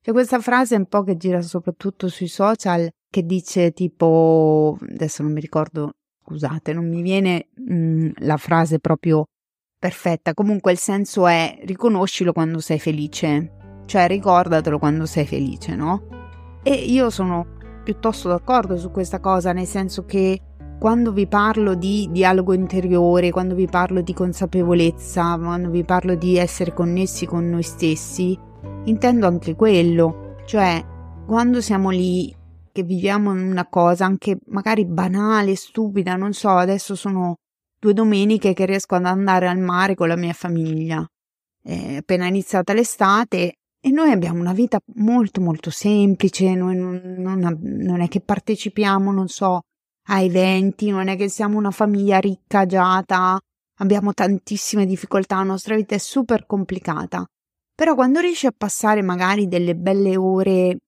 C'è 0.00 0.12
questa 0.12 0.38
frase 0.40 0.76
un 0.76 0.86
po' 0.86 1.02
che 1.02 1.16
gira 1.16 1.42
soprattutto 1.42 2.06
sui 2.08 2.28
social 2.28 2.88
che 3.10 3.24
dice 3.24 3.72
tipo, 3.72 4.78
adesso 4.80 5.22
non 5.22 5.32
mi 5.32 5.40
ricordo, 5.40 5.94
scusate, 6.28 6.74
non 6.74 6.86
mi 6.86 7.00
viene 7.00 7.48
mh, 7.54 7.74
mm, 7.74 8.08
la 8.18 8.36
frase 8.36 8.78
proprio 8.78 9.28
perfetta, 9.78 10.34
comunque 10.34 10.72
il 10.72 10.78
senso 10.78 11.26
è 11.26 11.58
riconoscilo 11.64 12.32
quando 12.32 12.60
sei 12.60 12.78
felice, 12.78 13.52
cioè 13.86 14.06
ricordatelo 14.06 14.78
quando 14.78 15.06
sei 15.06 15.26
felice, 15.26 15.74
no? 15.74 16.60
E 16.62 16.74
io 16.74 17.08
sono 17.08 17.46
piuttosto 17.82 18.28
d'accordo 18.28 18.76
su 18.76 18.90
questa 18.90 19.20
cosa, 19.20 19.52
nel 19.52 19.66
senso 19.66 20.04
che 20.04 20.40
quando 20.78 21.12
vi 21.12 21.26
parlo 21.26 21.74
di 21.74 22.08
dialogo 22.10 22.52
interiore, 22.52 23.30
quando 23.30 23.54
vi 23.54 23.66
parlo 23.66 24.02
di 24.02 24.12
consapevolezza, 24.12 25.38
quando 25.38 25.70
vi 25.70 25.82
parlo 25.84 26.14
di 26.14 26.36
essere 26.36 26.74
connessi 26.74 27.24
con 27.24 27.48
noi 27.48 27.62
stessi, 27.62 28.38
intendo 28.84 29.26
anche 29.26 29.54
quello, 29.54 30.34
cioè 30.44 30.84
quando 31.26 31.60
siamo 31.60 31.90
lì 31.90 32.34
che 32.78 32.84
viviamo 32.84 33.32
una 33.32 33.66
cosa 33.66 34.04
anche 34.04 34.38
magari 34.46 34.84
banale, 34.84 35.56
stupida, 35.56 36.14
non 36.14 36.32
so, 36.32 36.50
adesso 36.50 36.94
sono 36.94 37.38
due 37.76 37.92
domeniche 37.92 38.54
che 38.54 38.66
riesco 38.66 38.94
ad 38.94 39.04
andare 39.04 39.48
al 39.48 39.58
mare 39.58 39.96
con 39.96 40.06
la 40.06 40.16
mia 40.16 40.32
famiglia. 40.32 41.04
È 41.60 41.96
appena 41.96 42.26
iniziata 42.26 42.72
l'estate 42.72 43.54
e 43.80 43.90
noi 43.90 44.12
abbiamo 44.12 44.38
una 44.38 44.52
vita 44.52 44.78
molto 44.94 45.40
molto 45.40 45.70
semplice, 45.70 46.54
noi 46.54 46.76
non, 46.76 47.16
non, 47.18 47.58
non 47.60 48.00
è 48.00 48.06
che 48.06 48.20
partecipiamo, 48.20 49.10
non 49.10 49.26
so, 49.26 49.62
a 50.10 50.20
eventi, 50.20 50.90
non 50.90 51.08
è 51.08 51.16
che 51.16 51.28
siamo 51.28 51.58
una 51.58 51.72
famiglia 51.72 52.18
ricca, 52.18 52.60
agiata, 52.60 53.40
abbiamo 53.80 54.12
tantissime 54.12 54.86
difficoltà, 54.86 55.36
la 55.36 55.42
nostra 55.42 55.74
vita 55.74 55.96
è 55.96 55.98
super 55.98 56.46
complicata. 56.46 57.26
Però 57.74 57.96
quando 57.96 58.20
riesci 58.20 58.46
a 58.46 58.54
passare 58.56 59.02
magari 59.02 59.48
delle 59.48 59.74
belle 59.74 60.16
ore 60.16 60.78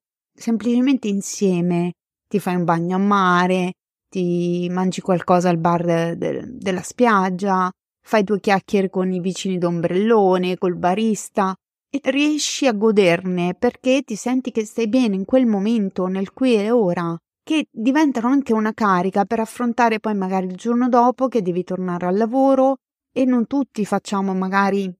semplicemente 0.41 1.09
insieme, 1.09 1.93
ti 2.27 2.39
fai 2.39 2.57
un 2.57 2.65
bagno 2.65 2.97
a 2.97 2.99
mare, 2.99 3.73
ti 4.09 4.69
mangi 4.71 5.01
qualcosa 5.01 5.51
al 5.51 5.59
bar 5.59 5.85
de- 5.85 6.17
de- 6.17 6.45
della 6.47 6.83
spiaggia, 6.83 7.71
fai 8.03 8.25
due 8.25 8.41
chiacchiere 8.41 8.89
con 8.89 9.13
i 9.13 9.21
vicini 9.21 9.59
d'ombrellone, 9.59 10.57
col 10.59 10.77
barista 10.77 11.55
e 11.93 12.01
riesci 12.11 12.67
a 12.67 12.73
goderne 12.73 13.55
perché 13.55 14.03
ti 14.03 14.17
senti 14.17 14.51
che 14.51 14.65
stai 14.65 14.89
bene 14.89 15.17
in 15.17 15.25
quel 15.25 15.47
momento, 15.47 16.07
nel 16.07 16.33
qui 16.33 16.55
e 16.55 16.71
ora 16.71 17.17
che 17.43 17.67
diventano 17.71 18.29
anche 18.29 18.53
una 18.53 18.73
carica 18.73 19.25
per 19.25 19.41
affrontare 19.41 19.99
poi 19.99 20.15
magari 20.15 20.47
il 20.47 20.57
giorno 20.57 20.89
dopo 20.89 21.29
che 21.29 21.43
devi 21.43 21.65
tornare 21.65 22.07
al 22.07 22.17
lavoro 22.17 22.77
e 23.13 23.25
non 23.25 23.47
tutti 23.47 23.85
facciamo 23.85 24.35
magari 24.35 24.93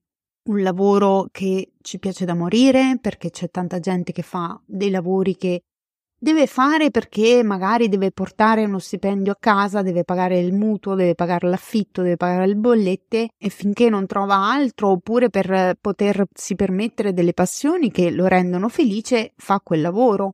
un 0.43 0.61
lavoro 0.61 1.27
che 1.31 1.73
ci 1.81 1.99
piace 1.99 2.25
da 2.25 2.33
morire 2.33 2.97
perché 2.99 3.29
c'è 3.29 3.49
tanta 3.49 3.79
gente 3.79 4.11
che 4.11 4.21
fa 4.21 4.59
dei 4.65 4.89
lavori 4.89 5.35
che 5.35 5.61
deve 6.17 6.45
fare 6.45 6.91
perché 6.91 7.41
magari 7.43 7.89
deve 7.89 8.11
portare 8.11 8.65
uno 8.65 8.77
stipendio 8.77 9.31
a 9.31 9.37
casa, 9.39 9.81
deve 9.81 10.03
pagare 10.03 10.39
il 10.39 10.53
mutuo, 10.53 10.93
deve 10.93 11.15
pagare 11.15 11.49
l'affitto, 11.49 12.03
deve 12.03 12.17
pagare 12.17 12.45
le 12.45 12.55
bollette 12.55 13.29
e 13.37 13.49
finché 13.49 13.89
non 13.89 14.05
trova 14.05 14.35
altro 14.35 14.89
oppure 14.89 15.29
per 15.29 15.77
potersi 15.81 16.55
permettere 16.55 17.13
delle 17.13 17.33
passioni 17.33 17.89
che 17.89 18.11
lo 18.11 18.27
rendono 18.27 18.69
felice 18.69 19.33
fa 19.35 19.59
quel 19.61 19.81
lavoro. 19.81 20.33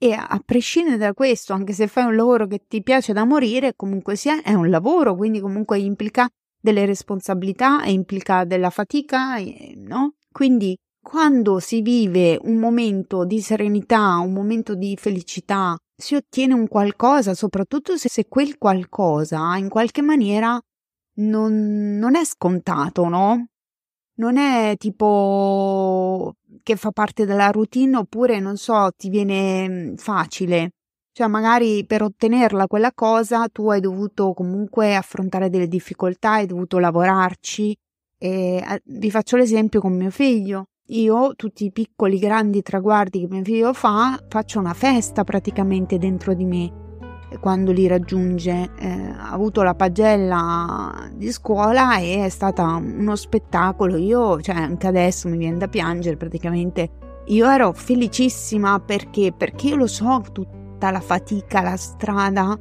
E 0.00 0.12
a 0.12 0.40
prescindere 0.44 0.96
da 0.96 1.12
questo, 1.12 1.52
anche 1.52 1.72
se 1.72 1.88
fai 1.88 2.04
un 2.04 2.14
lavoro 2.14 2.46
che 2.46 2.62
ti 2.68 2.82
piace 2.82 3.12
da 3.12 3.24
morire, 3.24 3.74
comunque 3.74 4.14
sia, 4.14 4.42
è 4.42 4.54
un 4.54 4.70
lavoro, 4.70 5.16
quindi 5.16 5.40
comunque 5.40 5.78
implica 5.80 6.28
delle 6.60 6.86
responsabilità 6.86 7.82
e 7.84 7.92
implica 7.92 8.44
della 8.44 8.70
fatica, 8.70 9.36
no? 9.76 10.14
Quindi 10.30 10.76
quando 11.00 11.58
si 11.58 11.80
vive 11.80 12.38
un 12.42 12.56
momento 12.56 13.24
di 13.24 13.40
serenità, 13.40 14.16
un 14.18 14.32
momento 14.32 14.74
di 14.74 14.96
felicità, 14.98 15.76
si 15.96 16.14
ottiene 16.14 16.54
un 16.54 16.68
qualcosa, 16.68 17.34
soprattutto 17.34 17.96
se, 17.96 18.08
se 18.08 18.26
quel 18.28 18.58
qualcosa 18.58 19.56
in 19.56 19.68
qualche 19.68 20.02
maniera 20.02 20.60
non, 21.14 21.96
non 21.98 22.14
è 22.14 22.24
scontato, 22.24 23.08
no? 23.08 23.46
Non 24.16 24.36
è 24.36 24.74
tipo 24.76 26.34
che 26.62 26.76
fa 26.76 26.90
parte 26.90 27.24
della 27.24 27.50
routine 27.50 27.96
oppure, 27.96 28.40
non 28.40 28.56
so, 28.56 28.90
ti 28.96 29.08
viene 29.08 29.94
facile. 29.96 30.72
Cioè, 31.18 31.26
magari 31.26 31.84
per 31.84 32.02
ottenerla 32.02 32.68
quella 32.68 32.92
cosa 32.94 33.48
tu 33.48 33.68
hai 33.70 33.80
dovuto 33.80 34.34
comunque 34.34 34.94
affrontare 34.94 35.50
delle 35.50 35.66
difficoltà, 35.66 36.34
hai 36.34 36.46
dovuto 36.46 36.78
lavorarci. 36.78 37.76
E 38.16 38.82
vi 38.84 39.10
faccio 39.10 39.36
l'esempio 39.36 39.80
con 39.80 39.96
mio 39.96 40.10
figlio. 40.10 40.66
Io, 40.90 41.34
tutti 41.34 41.64
i 41.64 41.72
piccoli, 41.72 42.20
grandi 42.20 42.62
traguardi 42.62 43.18
che 43.18 43.26
mio 43.28 43.42
figlio 43.42 43.72
fa, 43.72 44.16
faccio 44.28 44.60
una 44.60 44.74
festa 44.74 45.24
praticamente 45.24 45.98
dentro 45.98 46.34
di 46.34 46.44
me 46.44 46.72
quando 47.40 47.72
li 47.72 47.88
raggiunge. 47.88 48.70
Eh, 48.78 48.88
ha 48.88 49.32
avuto 49.32 49.64
la 49.64 49.74
pagella 49.74 51.10
di 51.12 51.32
scuola 51.32 51.98
e 51.98 52.26
è 52.26 52.28
stato 52.28 52.62
uno 52.62 53.16
spettacolo. 53.16 53.96
Io, 53.96 54.40
cioè, 54.40 54.54
anche 54.54 54.86
adesso 54.86 55.28
mi 55.28 55.36
viene 55.36 55.58
da 55.58 55.66
piangere 55.66 56.16
praticamente. 56.16 56.90
Io 57.26 57.50
ero 57.50 57.72
felicissima 57.72 58.78
perché, 58.78 59.32
perché 59.36 59.66
io 59.66 59.76
lo 59.76 59.88
so 59.88 60.22
tutta 60.78 60.92
la 60.92 61.00
fatica, 61.00 61.60
la 61.60 61.76
strada 61.76 62.56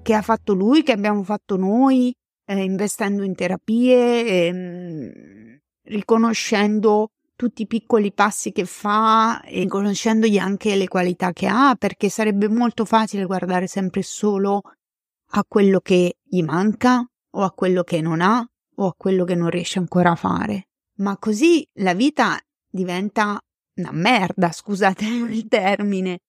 che 0.00 0.14
ha 0.14 0.22
fatto 0.22 0.54
lui, 0.54 0.84
che 0.84 0.92
abbiamo 0.92 1.24
fatto 1.24 1.56
noi, 1.56 2.14
eh, 2.44 2.62
investendo 2.62 3.24
in 3.24 3.34
terapie, 3.34 4.24
eh, 4.24 5.60
riconoscendo 5.82 7.08
tutti 7.34 7.62
i 7.62 7.66
piccoli 7.66 8.12
passi 8.12 8.52
che 8.52 8.66
fa 8.66 9.42
e 9.42 9.66
conoscendogli 9.66 10.38
anche 10.38 10.76
le 10.76 10.86
qualità 10.86 11.32
che 11.32 11.48
ha, 11.48 11.74
perché 11.76 12.08
sarebbe 12.08 12.48
molto 12.48 12.84
facile 12.84 13.24
guardare 13.24 13.66
sempre 13.66 14.02
solo 14.02 14.62
a 15.30 15.44
quello 15.44 15.80
che 15.80 16.18
gli 16.22 16.44
manca 16.44 17.04
o 17.30 17.42
a 17.42 17.50
quello 17.50 17.82
che 17.82 18.00
non 18.00 18.20
ha 18.20 18.48
o 18.76 18.86
a 18.86 18.94
quello 18.96 19.24
che 19.24 19.34
non 19.34 19.50
riesce 19.50 19.80
ancora 19.80 20.12
a 20.12 20.16
fare. 20.16 20.68
Ma 20.98 21.18
così 21.18 21.66
la 21.80 21.94
vita 21.94 22.38
diventa 22.70 23.40
una 23.74 23.90
merda, 23.90 24.52
scusate 24.52 25.04
il 25.04 25.48
termine. 25.48 26.20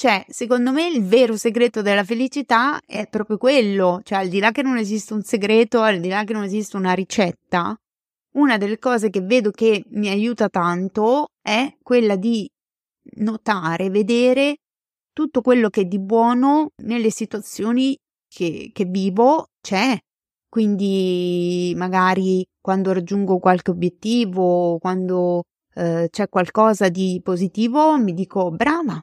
Cioè, 0.00 0.24
secondo 0.30 0.72
me 0.72 0.88
il 0.88 1.04
vero 1.04 1.36
segreto 1.36 1.82
della 1.82 2.04
felicità 2.04 2.80
è 2.86 3.06
proprio 3.06 3.36
quello, 3.36 4.00
cioè 4.02 4.20
al 4.20 4.28
di 4.28 4.38
là 4.38 4.50
che 4.50 4.62
non 4.62 4.78
esiste 4.78 5.12
un 5.12 5.22
segreto, 5.22 5.82
al 5.82 6.00
di 6.00 6.08
là 6.08 6.24
che 6.24 6.32
non 6.32 6.42
esiste 6.42 6.78
una 6.78 6.94
ricetta, 6.94 7.76
una 8.36 8.56
delle 8.56 8.78
cose 8.78 9.10
che 9.10 9.20
vedo 9.20 9.50
che 9.50 9.84
mi 9.88 10.08
aiuta 10.08 10.48
tanto 10.48 11.32
è 11.42 11.76
quella 11.82 12.16
di 12.16 12.48
notare, 13.16 13.90
vedere 13.90 14.60
tutto 15.12 15.42
quello 15.42 15.68
che 15.68 15.84
di 15.84 15.98
buono 15.98 16.70
nelle 16.84 17.10
situazioni 17.10 17.94
che, 18.26 18.70
che 18.72 18.84
vivo 18.86 19.48
c'è. 19.60 19.98
Quindi 20.48 21.74
magari 21.76 22.42
quando 22.58 22.94
raggiungo 22.94 23.38
qualche 23.38 23.72
obiettivo, 23.72 24.78
quando 24.78 25.42
eh, 25.74 26.08
c'è 26.10 26.26
qualcosa 26.30 26.88
di 26.88 27.20
positivo, 27.22 27.98
mi 27.98 28.14
dico 28.14 28.50
brava. 28.50 28.98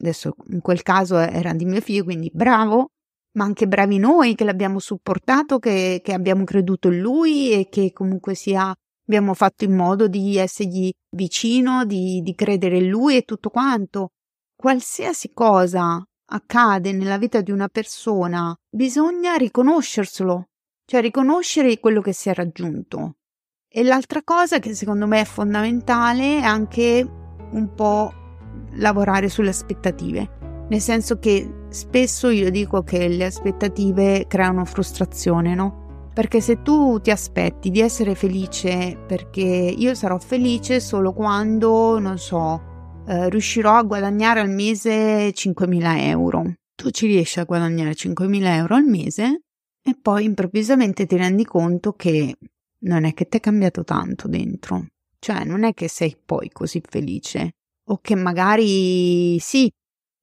Adesso 0.00 0.34
in 0.50 0.60
quel 0.60 0.82
caso 0.82 1.18
era 1.18 1.52
di 1.52 1.64
mio 1.64 1.80
figlio, 1.80 2.04
quindi 2.04 2.30
bravo, 2.32 2.90
ma 3.36 3.44
anche 3.44 3.66
bravi 3.66 3.98
noi 3.98 4.34
che 4.34 4.44
l'abbiamo 4.44 4.78
supportato, 4.78 5.58
che, 5.58 6.00
che 6.02 6.12
abbiamo 6.12 6.44
creduto 6.44 6.88
in 6.88 7.00
lui 7.00 7.52
e 7.52 7.68
che 7.68 7.92
comunque 7.92 8.34
sia 8.34 8.74
abbiamo 9.06 9.34
fatto 9.34 9.64
in 9.64 9.74
modo 9.74 10.06
di 10.08 10.36
essergli 10.36 10.90
vicino, 11.14 11.84
di, 11.84 12.20
di 12.22 12.34
credere 12.34 12.78
in 12.78 12.88
lui 12.88 13.16
e 13.16 13.22
tutto 13.22 13.50
quanto. 13.50 14.10
Qualsiasi 14.56 15.32
cosa 15.32 16.02
accade 16.26 16.92
nella 16.92 17.18
vita 17.18 17.40
di 17.40 17.50
una 17.50 17.68
persona, 17.68 18.54
bisogna 18.70 19.34
riconoscerselo, 19.34 20.48
cioè 20.86 21.00
riconoscere 21.00 21.78
quello 21.80 22.00
che 22.00 22.12
si 22.12 22.30
è 22.30 22.34
raggiunto. 22.34 23.16
E 23.68 23.82
l'altra 23.82 24.22
cosa 24.22 24.58
che 24.58 24.74
secondo 24.74 25.06
me 25.06 25.20
è 25.20 25.24
fondamentale 25.24 26.38
è 26.38 26.42
anche 26.42 27.06
un 27.50 27.74
po' 27.74 28.23
lavorare 28.76 29.28
sulle 29.28 29.50
aspettative. 29.50 30.66
Nel 30.68 30.80
senso 30.80 31.18
che 31.18 31.66
spesso 31.68 32.28
io 32.30 32.50
dico 32.50 32.82
che 32.82 33.08
le 33.08 33.26
aspettative 33.26 34.26
creano 34.26 34.64
frustrazione, 34.64 35.54
no? 35.54 36.10
Perché 36.14 36.40
se 36.40 36.62
tu 36.62 37.00
ti 37.00 37.10
aspetti 37.10 37.70
di 37.70 37.80
essere 37.80 38.14
felice 38.14 38.96
perché 39.06 39.42
io 39.42 39.94
sarò 39.94 40.18
felice 40.18 40.78
solo 40.80 41.12
quando, 41.12 41.98
non 41.98 42.18
so, 42.18 43.02
eh, 43.06 43.28
riuscirò 43.28 43.74
a 43.74 43.82
guadagnare 43.82 44.40
al 44.40 44.50
mese 44.50 45.32
5.000 45.32 45.98
euro. 46.06 46.54
Tu 46.74 46.90
ci 46.90 47.06
riesci 47.06 47.40
a 47.40 47.44
guadagnare 47.44 47.94
5.000 47.94 48.54
euro 48.54 48.74
al 48.76 48.84
mese 48.84 49.42
e 49.82 49.98
poi 50.00 50.24
improvvisamente 50.24 51.04
ti 51.04 51.16
rendi 51.16 51.44
conto 51.44 51.92
che 51.92 52.36
non 52.80 53.04
è 53.04 53.12
che 53.12 53.26
ti 53.26 53.36
è 53.36 53.40
cambiato 53.40 53.84
tanto 53.84 54.28
dentro. 54.28 54.86
Cioè, 55.18 55.44
non 55.44 55.64
è 55.64 55.74
che 55.74 55.88
sei 55.88 56.16
poi 56.22 56.50
così 56.50 56.82
felice. 56.86 57.54
O 57.88 57.98
che 58.00 58.14
magari 58.14 59.38
sì, 59.40 59.70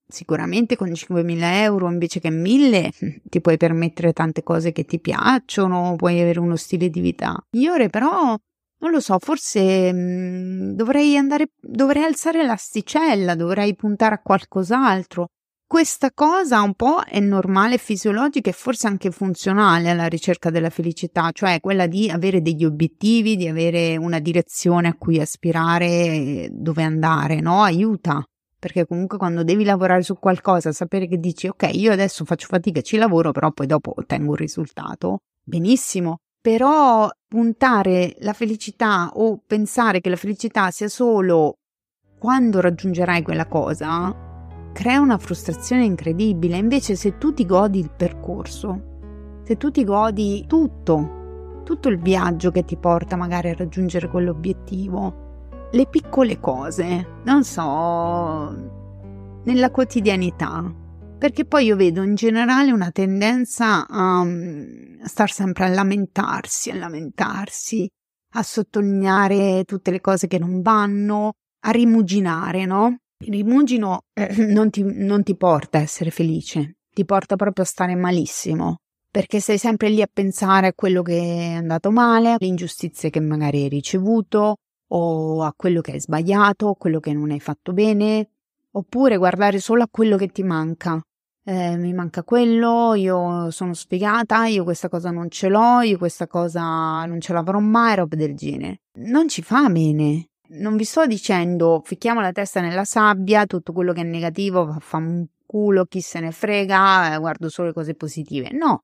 sicuramente 0.07 0.75
con 0.75 0.93
5.000 0.93 1.61
euro 1.63 1.89
invece 1.89 2.19
che 2.19 2.29
1.000 2.29 2.89
ti 3.23 3.41
puoi 3.41 3.57
permettere 3.57 4.13
tante 4.13 4.43
cose 4.43 4.71
che 4.71 4.83
ti 4.85 4.99
piacciono, 4.99 5.95
puoi 5.95 6.19
avere 6.19 6.39
uno 6.39 6.55
stile 6.55 6.89
di 6.89 7.01
vita 7.01 7.37
migliore, 7.51 7.89
però 7.89 8.35
non 8.81 8.91
lo 8.91 8.99
so, 8.99 9.17
forse 9.19 9.93
mh, 9.93 9.97
mm, 9.97 10.71
dovrei 10.71 11.15
andare, 11.17 11.51
dovrei 11.59 12.03
alzare 12.03 12.43
l'asticella, 12.43 13.35
dovrei 13.35 13.75
puntare 13.75 14.15
a 14.15 14.19
qualcos'altro. 14.19 15.27
Questa 15.71 16.11
cosa 16.13 16.59
un 16.59 16.73
po' 16.73 17.01
è 17.01 17.21
normale, 17.21 17.77
fisiologica 17.77 18.49
e 18.49 18.53
forse 18.53 18.87
anche 18.87 19.09
funzionale 19.09 19.89
alla 19.89 20.07
ricerca 20.07 20.49
della 20.49 20.69
felicità, 20.69 21.31
cioè 21.31 21.61
quella 21.61 21.87
di 21.87 22.09
avere 22.09 22.41
degli 22.41 22.65
obiettivi, 22.65 23.37
di 23.37 23.47
avere 23.47 23.95
una 23.95 24.19
direzione 24.19 24.89
a 24.89 24.95
cui 24.95 25.21
aspirare, 25.21 26.49
dove 26.51 26.83
andare, 26.83 27.39
no? 27.39 27.61
Aiuta 27.61 28.21
perché 28.59 28.85
comunque 28.85 29.17
quando 29.17 29.45
devi 29.45 29.63
lavorare 29.63 30.01
su 30.01 30.15
qualcosa, 30.19 30.73
sapere 30.73 31.07
che 31.07 31.19
dici 31.19 31.47
ok, 31.47 31.69
io 31.71 31.93
adesso 31.93 32.25
faccio 32.25 32.47
fatica, 32.47 32.81
ci 32.81 32.97
lavoro, 32.97 33.31
però 33.31 33.49
poi 33.51 33.65
dopo 33.65 33.93
ottengo 33.95 34.31
un 34.31 34.35
risultato, 34.35 35.19
benissimo. 35.41 36.17
Però 36.41 37.07
puntare 37.29 38.17
la 38.19 38.33
felicità 38.33 39.09
o 39.13 39.41
pensare 39.47 40.01
che 40.01 40.09
la 40.09 40.17
felicità 40.17 40.69
sia 40.69 40.89
solo 40.89 41.59
quando 42.19 42.59
raggiungerai 42.59 43.21
quella 43.21 43.47
cosa 43.47 44.30
crea 44.73 44.99
una 44.99 45.17
frustrazione 45.17 45.85
incredibile. 45.85 46.57
Invece, 46.57 46.95
se 46.95 47.17
tu 47.17 47.33
ti 47.33 47.45
godi 47.45 47.79
il 47.79 47.91
percorso, 47.95 49.41
se 49.43 49.57
tu 49.57 49.71
ti 49.71 49.83
godi 49.83 50.45
tutto, 50.47 51.61
tutto 51.63 51.89
il 51.89 51.99
viaggio 51.99 52.51
che 52.51 52.63
ti 52.63 52.77
porta 52.77 53.15
magari 53.15 53.49
a 53.49 53.55
raggiungere 53.55 54.07
quell'obiettivo, 54.07 55.67
le 55.71 55.87
piccole 55.87 56.39
cose, 56.39 57.21
non 57.23 57.43
so, 57.43 58.53
nella 59.43 59.71
quotidianità. 59.71 60.73
Perché 61.17 61.45
poi 61.45 61.65
io 61.65 61.75
vedo 61.75 62.01
in 62.01 62.15
generale 62.15 62.71
una 62.71 62.89
tendenza 62.89 63.85
a 63.87 64.23
mm, 64.23 65.03
star 65.03 65.31
sempre 65.31 65.65
a 65.65 65.67
lamentarsi, 65.67 66.71
a 66.71 66.75
lamentarsi, 66.75 67.87
a 68.33 68.43
sottolineare 68.43 69.63
tutte 69.65 69.91
le 69.91 70.01
cose 70.01 70.25
che 70.27 70.39
non 70.39 70.61
vanno, 70.61 71.33
a 71.63 71.71
rimuginare, 71.71 72.65
no? 72.65 73.00
Il 73.21 73.33
rimugino 73.33 74.01
eh, 74.13 74.35
non, 74.47 74.69
ti, 74.69 74.83
non 74.83 75.23
ti 75.23 75.35
porta 75.35 75.77
a 75.77 75.81
essere 75.81 76.09
felice, 76.09 76.77
ti 76.93 77.05
porta 77.05 77.35
proprio 77.35 77.63
a 77.63 77.67
stare 77.67 77.95
malissimo, 77.95 78.77
perché 79.09 79.39
sei 79.39 79.57
sempre 79.57 79.89
lì 79.89 80.01
a 80.01 80.09
pensare 80.11 80.67
a 80.67 80.73
quello 80.73 81.01
che 81.01 81.19
è 81.19 81.53
andato 81.53 81.91
male, 81.91 82.29
alle 82.31 82.47
ingiustizie 82.47 83.09
che 83.09 83.19
magari 83.19 83.63
hai 83.63 83.69
ricevuto, 83.69 84.55
o 84.93 85.43
a 85.43 85.53
quello 85.55 85.81
che 85.81 85.91
hai 85.91 86.01
sbagliato, 86.01 86.69
a 86.69 86.75
quello 86.75 86.99
che 86.99 87.13
non 87.13 87.31
hai 87.31 87.39
fatto 87.39 87.73
bene, 87.73 88.29
oppure 88.71 89.17
guardare 89.17 89.59
solo 89.59 89.83
a 89.83 89.89
quello 89.89 90.17
che 90.17 90.27
ti 90.27 90.43
manca. 90.43 91.01
Eh, 91.43 91.75
mi 91.75 91.91
manca 91.93 92.23
quello, 92.23 92.93
io 92.93 93.49
sono 93.49 93.73
spiegata, 93.73 94.45
io 94.45 94.63
questa 94.63 94.89
cosa 94.89 95.09
non 95.09 95.29
ce 95.29 95.49
l'ho, 95.49 95.81
io 95.81 95.97
questa 95.97 96.27
cosa 96.27 97.03
non 97.05 97.19
ce 97.19 97.33
l'avrò 97.33 97.59
mai, 97.59 97.95
roba 97.95 98.15
del 98.15 98.35
genere. 98.35 98.81
Non 98.99 99.27
ci 99.27 99.41
fa 99.41 99.67
bene. 99.69 100.27
Non 100.53 100.75
vi 100.75 100.83
sto 100.83 101.05
dicendo 101.05 101.81
ficchiamo 101.83 102.19
la 102.19 102.31
testa 102.31 102.59
nella 102.59 102.83
sabbia, 102.83 103.45
tutto 103.45 103.71
quello 103.71 103.93
che 103.93 104.01
è 104.01 104.03
negativo 104.03 104.77
fa 104.79 104.97
un 104.97 105.25
culo, 105.45 105.85
chi 105.85 106.01
se 106.01 106.19
ne 106.19 106.31
frega, 106.31 107.13
eh, 107.13 107.19
guardo 107.19 107.49
solo 107.49 107.69
le 107.69 107.73
cose 107.73 107.95
positive. 107.95 108.51
No, 108.51 108.83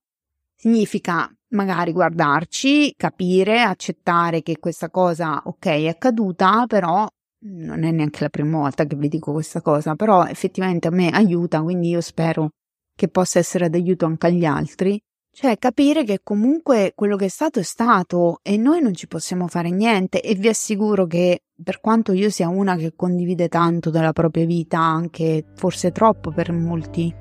significa 0.55 1.29
magari 1.49 1.91
guardarci, 1.91 2.93
capire, 2.95 3.61
accettare 3.61 4.41
che 4.41 4.59
questa 4.59 4.89
cosa, 4.89 5.41
ok, 5.43 5.65
è 5.65 5.87
accaduta, 5.87 6.65
però 6.67 7.05
non 7.39 7.83
è 7.83 7.91
neanche 7.91 8.21
la 8.21 8.29
prima 8.29 8.59
volta 8.59 8.85
che 8.85 8.95
vi 8.95 9.09
dico 9.09 9.31
questa 9.31 9.61
cosa, 9.61 9.95
però 9.95 10.25
effettivamente 10.25 10.87
a 10.87 10.91
me 10.91 11.09
aiuta, 11.09 11.61
quindi 11.61 11.89
io 11.89 12.01
spero 12.01 12.49
che 12.95 13.09
possa 13.09 13.39
essere 13.39 13.69
d'aiuto 13.69 14.05
anche 14.05 14.27
agli 14.27 14.45
altri. 14.45 14.99
Cioè 15.39 15.59
capire 15.59 16.03
che 16.03 16.21
comunque 16.23 16.93
quello 16.95 17.15
che 17.15 17.25
è 17.25 17.29
stato 17.29 17.59
è 17.59 17.63
stato 17.63 18.39
e 18.41 18.57
noi 18.57 18.81
non 18.81 18.95
ci 18.95 19.05
possiamo 19.05 19.47
fare 19.47 19.69
niente 19.69 20.19
e 20.19 20.33
vi 20.33 20.47
assicuro 20.47 21.05
che 21.05 21.43
per 21.63 21.79
quanto 21.79 22.11
io 22.11 22.31
sia 22.31 22.47
una 22.47 22.75
che 22.75 22.93
condivide 22.95 23.47
tanto 23.47 23.91
della 23.91 24.13
propria 24.13 24.47
vita, 24.47 24.79
anche 24.79 25.45
forse 25.53 25.91
troppo 25.91 26.31
per 26.31 26.51
molti, 26.51 27.13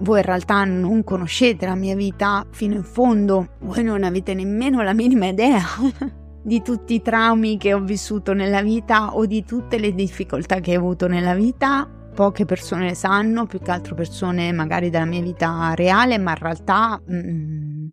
voi 0.00 0.18
in 0.18 0.26
realtà 0.26 0.64
non 0.64 1.04
conoscete 1.04 1.64
la 1.64 1.74
mia 1.74 1.94
vita 1.94 2.46
fino 2.50 2.74
in 2.74 2.84
fondo, 2.84 3.54
voi 3.60 3.82
non 3.82 4.04
avete 4.04 4.34
nemmeno 4.34 4.82
la 4.82 4.92
minima 4.92 5.28
idea 5.28 5.62
di 6.44 6.60
tutti 6.60 6.92
i 6.92 7.00
traumi 7.00 7.56
che 7.56 7.72
ho 7.72 7.80
vissuto 7.80 8.34
nella 8.34 8.60
vita 8.60 9.14
o 9.14 9.24
di 9.24 9.42
tutte 9.42 9.78
le 9.78 9.94
difficoltà 9.94 10.60
che 10.60 10.76
ho 10.76 10.80
avuto 10.80 11.08
nella 11.08 11.32
vita. 11.32 11.88
Poche 12.14 12.44
persone 12.44 12.94
sanno, 12.94 13.46
più 13.46 13.58
che 13.58 13.72
altro 13.72 13.96
persone 13.96 14.52
magari 14.52 14.88
della 14.88 15.04
mia 15.04 15.20
vita 15.20 15.74
reale, 15.74 16.16
ma 16.18 16.30
in 16.30 16.38
realtà 16.38 17.02
mm, 17.10 17.88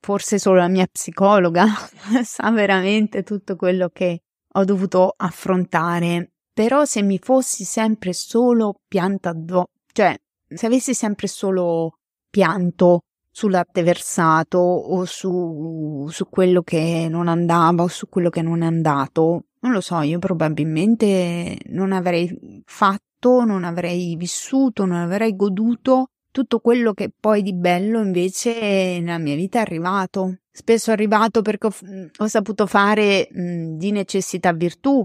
forse 0.00 0.40
solo 0.40 0.56
la 0.56 0.68
mia 0.68 0.86
psicologa 0.90 1.66
sa 2.24 2.50
veramente 2.50 3.22
tutto 3.22 3.54
quello 3.54 3.88
che 3.88 4.22
ho 4.54 4.64
dovuto 4.64 5.14
affrontare. 5.16 6.32
Però 6.52 6.84
se 6.84 7.02
mi 7.02 7.18
fossi 7.22 7.62
sempre 7.62 8.12
solo 8.12 8.80
pianta 8.88 9.30
addosso, 9.30 9.70
cioè 9.92 10.14
se 10.48 10.66
avessi 10.66 10.92
sempre 10.92 11.28
solo 11.28 11.98
pianto 12.28 13.04
sul 13.30 13.52
latte 13.52 13.82
versato 13.84 14.58
o 14.58 15.04
su, 15.04 16.06
su 16.10 16.28
quello 16.28 16.62
che 16.62 17.06
non 17.08 17.28
andava 17.28 17.84
o 17.84 17.88
su 17.88 18.08
quello 18.08 18.28
che 18.28 18.42
non 18.42 18.62
è 18.62 18.66
andato, 18.66 19.44
non 19.60 19.72
lo 19.72 19.80
so, 19.80 20.00
io 20.00 20.18
probabilmente 20.18 21.56
non 21.68 21.92
avrei 21.92 22.62
fatto, 22.66 23.11
non 23.44 23.64
avrei 23.64 24.16
vissuto, 24.16 24.84
non 24.84 24.98
avrei 24.98 25.34
goduto 25.36 26.08
tutto 26.32 26.60
quello 26.60 26.92
che 26.94 27.10
poi 27.18 27.42
di 27.42 27.54
bello 27.54 28.00
invece 28.00 28.98
nella 29.00 29.18
mia 29.18 29.36
vita 29.36 29.58
è 29.58 29.60
arrivato. 29.62 30.38
Spesso 30.50 30.90
è 30.90 30.94
arrivato 30.94 31.42
perché 31.42 31.66
ho, 31.66 31.72
ho 32.16 32.26
saputo 32.26 32.66
fare 32.66 33.28
mh, 33.30 33.76
di 33.76 33.90
necessità 33.92 34.52
virtù, 34.52 35.04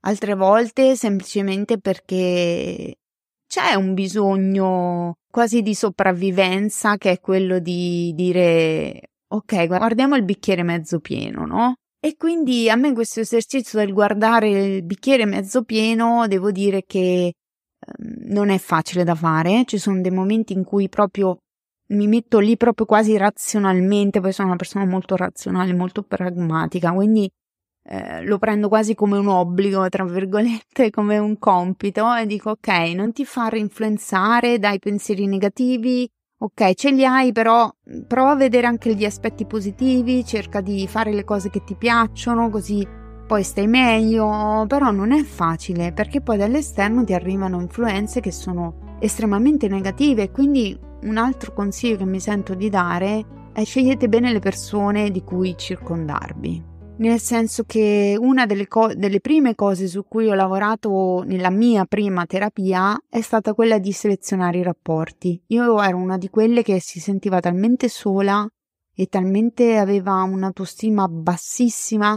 altre 0.00 0.34
volte 0.34 0.96
semplicemente 0.96 1.78
perché 1.78 2.96
c'è 3.46 3.74
un 3.74 3.94
bisogno 3.94 5.14
quasi 5.30 5.62
di 5.62 5.74
sopravvivenza 5.74 6.96
che 6.96 7.12
è 7.12 7.20
quello 7.20 7.58
di 7.58 8.12
dire 8.14 9.00
ok, 9.28 9.66
guardiamo 9.66 10.16
il 10.16 10.24
bicchiere 10.24 10.62
mezzo 10.62 10.98
pieno, 11.00 11.46
no? 11.46 11.74
E 12.00 12.16
quindi 12.16 12.70
a 12.70 12.76
me 12.76 12.92
questo 12.92 13.20
esercizio 13.20 13.78
del 13.78 13.92
guardare 13.92 14.48
il 14.48 14.84
bicchiere 14.84 15.24
mezzo 15.24 15.64
pieno, 15.64 16.26
devo 16.28 16.50
dire 16.52 16.84
che 16.86 17.32
non 17.98 18.48
è 18.50 18.58
facile 18.58 19.04
da 19.04 19.14
fare, 19.14 19.64
ci 19.66 19.78
sono 19.78 20.00
dei 20.00 20.10
momenti 20.10 20.52
in 20.52 20.64
cui 20.64 20.88
proprio 20.88 21.38
mi 21.88 22.06
metto 22.08 22.38
lì 22.38 22.56
proprio 22.56 22.86
quasi 22.86 23.16
razionalmente, 23.16 24.20
poi 24.20 24.32
sono 24.32 24.48
una 24.48 24.56
persona 24.56 24.84
molto 24.84 25.16
razionale, 25.16 25.72
molto 25.72 26.02
pragmatica, 26.02 26.92
quindi 26.92 27.30
eh, 27.88 28.22
lo 28.24 28.38
prendo 28.38 28.68
quasi 28.68 28.94
come 28.94 29.16
un 29.16 29.28
obbligo, 29.28 29.88
tra 29.88 30.04
virgolette, 30.04 30.90
come 30.90 31.18
un 31.18 31.38
compito 31.38 32.12
e 32.14 32.26
dico 32.26 32.50
ok, 32.50 32.68
non 32.94 33.12
ti 33.12 33.24
far 33.24 33.54
influenzare 33.56 34.58
dai 34.58 34.78
pensieri 34.78 35.26
negativi, 35.26 36.08
ok, 36.38 36.74
ce 36.74 36.90
li 36.90 37.04
hai, 37.04 37.32
però 37.32 37.70
prova 38.06 38.32
a 38.32 38.36
vedere 38.36 38.66
anche 38.66 38.94
gli 38.94 39.04
aspetti 39.04 39.46
positivi, 39.46 40.24
cerca 40.24 40.60
di 40.60 40.86
fare 40.88 41.12
le 41.12 41.24
cose 41.24 41.50
che 41.50 41.62
ti 41.62 41.76
piacciono, 41.76 42.50
così 42.50 43.04
poi 43.26 43.42
stai 43.42 43.66
meglio, 43.66 44.64
però 44.68 44.90
non 44.92 45.12
è 45.12 45.22
facile 45.24 45.92
perché 45.92 46.20
poi 46.20 46.36
dall'esterno 46.36 47.02
ti 47.04 47.12
arrivano 47.12 47.60
influenze 47.60 48.20
che 48.20 48.30
sono 48.30 48.96
estremamente 49.00 49.68
negative, 49.68 50.30
quindi 50.30 50.78
un 51.02 51.16
altro 51.16 51.52
consiglio 51.52 51.96
che 51.96 52.04
mi 52.04 52.20
sento 52.20 52.54
di 52.54 52.70
dare 52.70 53.50
è 53.52 53.64
scegliete 53.64 54.08
bene 54.08 54.32
le 54.32 54.38
persone 54.38 55.10
di 55.10 55.22
cui 55.22 55.54
circondarvi. 55.56 56.74
Nel 56.98 57.20
senso 57.20 57.64
che 57.64 58.16
una 58.18 58.46
delle, 58.46 58.68
co- 58.68 58.94
delle 58.94 59.20
prime 59.20 59.54
cose 59.54 59.86
su 59.86 60.04
cui 60.08 60.28
ho 60.28 60.34
lavorato 60.34 61.24
nella 61.26 61.50
mia 61.50 61.84
prima 61.84 62.24
terapia 62.24 62.98
è 63.08 63.20
stata 63.20 63.52
quella 63.52 63.78
di 63.78 63.92
selezionare 63.92 64.58
i 64.58 64.62
rapporti. 64.62 65.42
Io 65.48 65.82
ero 65.82 65.96
una 65.98 66.16
di 66.16 66.30
quelle 66.30 66.62
che 66.62 66.80
si 66.80 67.00
sentiva 67.00 67.40
talmente 67.40 67.88
sola 67.88 68.48
e 68.94 69.06
talmente 69.06 69.76
aveva 69.76 70.22
un'autostima 70.22 71.06
bassissima 71.06 72.16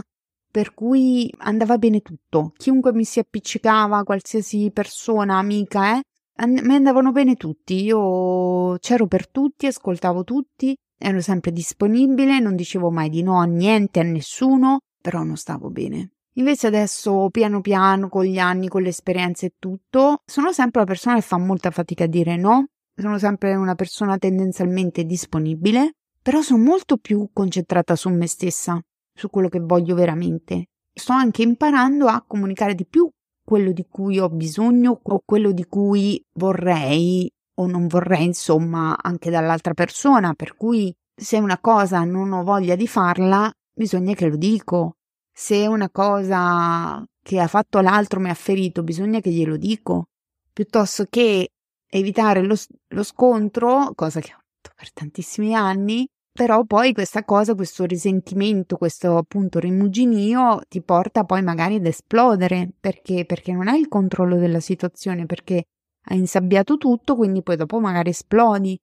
per 0.50 0.74
cui 0.74 1.32
andava 1.38 1.78
bene 1.78 2.00
tutto. 2.00 2.52
Chiunque 2.56 2.92
mi 2.92 3.04
si 3.04 3.18
appiccicava, 3.18 4.02
qualsiasi 4.02 4.70
persona, 4.72 5.38
amica, 5.38 5.96
eh, 5.96 6.02
and- 6.36 6.60
mi 6.60 6.74
andavano 6.74 7.12
bene 7.12 7.36
tutti. 7.36 7.82
Io 7.82 8.76
c'ero 8.78 9.06
per 9.06 9.28
tutti, 9.28 9.66
ascoltavo 9.66 10.24
tutti, 10.24 10.76
ero 10.98 11.20
sempre 11.20 11.52
disponibile, 11.52 12.40
non 12.40 12.56
dicevo 12.56 12.90
mai 12.90 13.08
di 13.08 13.22
no 13.22 13.38
a 13.40 13.44
niente, 13.44 14.00
a 14.00 14.04
nessuno, 14.04 14.80
però 15.00 15.22
non 15.22 15.36
stavo 15.36 15.70
bene. 15.70 16.12
Invece 16.34 16.68
adesso, 16.68 17.28
piano 17.30 17.60
piano, 17.60 18.08
con 18.08 18.24
gli 18.24 18.38
anni, 18.38 18.68
con 18.68 18.82
l'esperienza 18.82 19.46
e 19.46 19.54
tutto, 19.58 20.22
sono 20.24 20.52
sempre 20.52 20.80
una 20.80 20.90
persona 20.90 21.16
che 21.16 21.22
fa 21.22 21.38
molta 21.38 21.70
fatica 21.70 22.04
a 22.04 22.06
dire 22.06 22.36
no, 22.36 22.66
sono 22.94 23.18
sempre 23.18 23.54
una 23.54 23.74
persona 23.74 24.16
tendenzialmente 24.16 25.04
disponibile, 25.04 25.94
però 26.22 26.40
sono 26.42 26.62
molto 26.62 26.98
più 26.98 27.30
concentrata 27.32 27.96
su 27.96 28.10
me 28.10 28.26
stessa, 28.26 28.80
su 29.20 29.28
quello 29.28 29.48
che 29.48 29.60
voglio 29.60 29.94
veramente. 29.94 30.68
Sto 30.92 31.12
anche 31.12 31.42
imparando 31.42 32.06
a 32.06 32.24
comunicare 32.26 32.74
di 32.74 32.86
più 32.86 33.08
quello 33.44 33.72
di 33.72 33.86
cui 33.88 34.18
ho 34.18 34.28
bisogno 34.28 34.98
o 35.02 35.22
quello 35.24 35.52
di 35.52 35.64
cui 35.66 36.22
vorrei 36.34 37.30
o 37.58 37.66
non 37.66 37.86
vorrei, 37.86 38.24
insomma, 38.24 38.96
anche 38.98 39.30
dall'altra 39.30 39.74
persona, 39.74 40.32
per 40.34 40.56
cui 40.56 40.94
se 41.14 41.36
una 41.38 41.58
cosa 41.58 42.02
non 42.04 42.32
ho 42.32 42.42
voglia 42.42 42.74
di 42.74 42.86
farla, 42.86 43.52
bisogna 43.74 44.14
che 44.14 44.28
lo 44.28 44.36
dico. 44.36 44.96
Se 45.32 45.66
una 45.66 45.90
cosa 45.90 47.04
che 47.22 47.38
ha 47.38 47.46
fatto 47.46 47.80
l'altro 47.80 48.20
mi 48.20 48.30
ha 48.30 48.34
ferito, 48.34 48.82
bisogna 48.82 49.20
che 49.20 49.30
glielo 49.30 49.56
dico, 49.56 50.06
piuttosto 50.52 51.06
che 51.10 51.50
evitare 51.86 52.42
lo, 52.42 52.56
lo 52.88 53.02
scontro, 53.02 53.92
cosa 53.94 54.20
che 54.20 54.32
ho 54.32 54.38
fatto 54.38 54.74
per 54.74 54.92
tantissimi 54.92 55.54
anni, 55.54 56.08
però 56.40 56.64
poi 56.64 56.94
questa 56.94 57.22
cosa, 57.22 57.54
questo 57.54 57.84
risentimento, 57.84 58.78
questo 58.78 59.18
appunto 59.18 59.58
rimuginio 59.58 60.62
ti 60.70 60.80
porta 60.80 61.24
poi 61.24 61.42
magari 61.42 61.74
ad 61.74 61.84
esplodere 61.84 62.70
perché, 62.80 63.26
perché 63.26 63.52
non 63.52 63.68
hai 63.68 63.78
il 63.78 63.88
controllo 63.88 64.38
della 64.38 64.58
situazione, 64.58 65.26
perché 65.26 65.64
hai 66.06 66.16
insabbiato 66.16 66.78
tutto, 66.78 67.14
quindi 67.14 67.42
poi 67.42 67.56
dopo 67.56 67.78
magari 67.78 68.08
esplodi. 68.08 68.74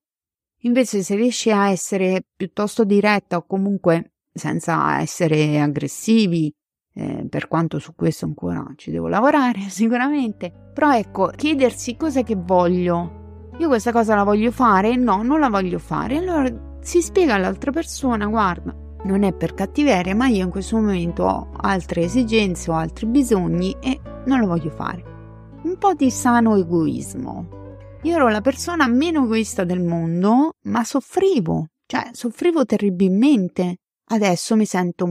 Invece 0.65 1.01
se 1.01 1.15
riesci 1.15 1.49
a 1.49 1.71
essere 1.71 2.25
piuttosto 2.35 2.83
diretta 2.83 3.37
o 3.37 3.45
comunque 3.47 4.11
senza 4.31 5.01
essere 5.01 5.59
aggressivi, 5.59 6.53
eh, 6.93 7.25
per 7.27 7.47
quanto 7.47 7.79
su 7.79 7.95
questo 7.95 8.25
ancora 8.25 8.63
ci 8.75 8.91
devo 8.91 9.07
lavorare 9.07 9.61
sicuramente, 9.69 10.53
però 10.75 10.95
ecco, 10.95 11.31
chiedersi 11.35 11.97
cos'è 11.97 12.23
che 12.23 12.35
voglio. 12.35 13.49
Io 13.57 13.67
questa 13.67 13.91
cosa 13.91 14.13
la 14.13 14.23
voglio 14.23 14.51
fare? 14.51 14.95
No, 14.95 15.23
non 15.23 15.39
la 15.39 15.49
voglio 15.49 15.79
fare. 15.79 16.17
Allora 16.17 16.67
si 16.87 17.01
spiega 17.01 17.35
all'altra 17.35 17.69
persona, 17.71 18.27
guarda, 18.27 18.73
non 19.03 19.23
è 19.23 19.33
per 19.33 19.53
cattiveria, 19.53 20.15
ma 20.15 20.29
io 20.29 20.45
in 20.45 20.49
questo 20.49 20.77
momento 20.77 21.23
ho 21.23 21.49
altre 21.57 22.03
esigenze, 22.03 22.71
ho 22.71 22.75
altri 22.75 23.07
bisogni 23.07 23.75
e 23.81 23.99
non 24.25 24.39
lo 24.39 24.47
voglio 24.47 24.69
fare. 24.69 25.03
Un 25.63 25.75
po' 25.77 25.93
di 25.95 26.09
sano 26.09 26.55
egoismo. 26.55 27.75
Io 28.03 28.15
ero 28.15 28.29
la 28.29 28.39
persona 28.39 28.87
meno 28.87 29.25
egoista 29.25 29.65
del 29.65 29.83
mondo, 29.83 30.51
ma 30.67 30.85
soffrivo, 30.85 31.71
cioè 31.85 32.07
soffrivo 32.13 32.63
terribilmente. 32.63 33.79
Adesso 34.11 34.55
mi 34.55 34.65
sento 34.65 35.05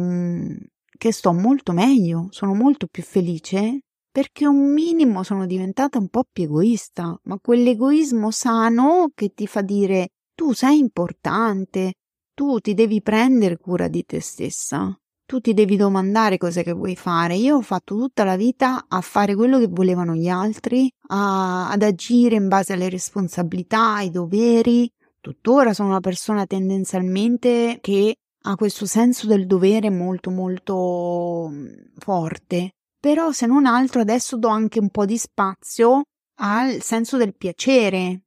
che 0.96 1.12
sto 1.12 1.32
molto 1.34 1.72
meglio, 1.72 2.28
sono 2.30 2.54
molto 2.54 2.86
più 2.90 3.02
felice 3.02 3.80
perché 4.10 4.46
un 4.46 4.72
minimo 4.72 5.22
sono 5.22 5.44
diventata 5.44 5.98
un 5.98 6.08
po' 6.08 6.24
più 6.32 6.44
egoista, 6.44 7.20
ma 7.24 7.38
quell'egoismo 7.38 8.30
sano 8.30 9.10
che 9.14 9.34
ti 9.34 9.46
fa 9.46 9.60
dire 9.60 10.12
tu 10.36 10.52
sei 10.52 10.78
importante, 10.78 11.94
tu 12.34 12.60
ti 12.60 12.74
devi 12.74 13.02
prendere 13.02 13.56
cura 13.56 13.88
di 13.88 14.04
te 14.04 14.20
stessa, 14.20 14.94
tu 15.24 15.40
ti 15.40 15.54
devi 15.54 15.76
domandare 15.76 16.36
cos'è 16.36 16.62
che 16.62 16.72
vuoi 16.72 16.94
fare. 16.94 17.34
Io 17.34 17.56
ho 17.56 17.62
fatto 17.62 17.96
tutta 17.96 18.22
la 18.22 18.36
vita 18.36 18.84
a 18.86 19.00
fare 19.00 19.34
quello 19.34 19.58
che 19.58 19.66
volevano 19.66 20.14
gli 20.14 20.28
altri, 20.28 20.88
a, 21.08 21.70
ad 21.70 21.82
agire 21.82 22.36
in 22.36 22.46
base 22.46 22.74
alle 22.74 22.88
responsabilità, 22.88 23.94
ai 23.94 24.10
doveri. 24.10 24.88
Tuttora 25.18 25.72
sono 25.74 25.88
una 25.88 26.00
persona 26.00 26.46
tendenzialmente 26.46 27.78
che 27.80 28.14
ha 28.42 28.54
questo 28.54 28.86
senso 28.86 29.26
del 29.26 29.46
dovere 29.46 29.90
molto 29.90 30.30
molto 30.30 31.48
mm, 31.50 31.66
forte. 31.96 32.72
Però 33.00 33.32
se 33.32 33.46
non 33.46 33.66
altro 33.66 34.02
adesso 34.02 34.36
do 34.36 34.48
anche 34.48 34.78
un 34.78 34.90
po' 34.90 35.06
di 35.06 35.16
spazio 35.16 36.02
al 36.40 36.82
senso 36.82 37.16
del 37.16 37.34
piacere, 37.34 38.26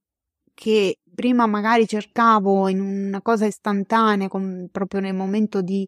che 0.54 0.98
prima 1.20 1.46
magari 1.48 1.86
cercavo 1.86 2.70
in 2.70 2.80
una 2.80 3.22
cosa 3.22 3.46
istantanea, 3.46 4.30
con, 4.30 4.70
proprio 4.72 5.02
nel 5.02 5.14
momento 5.14 5.62
di, 5.62 5.86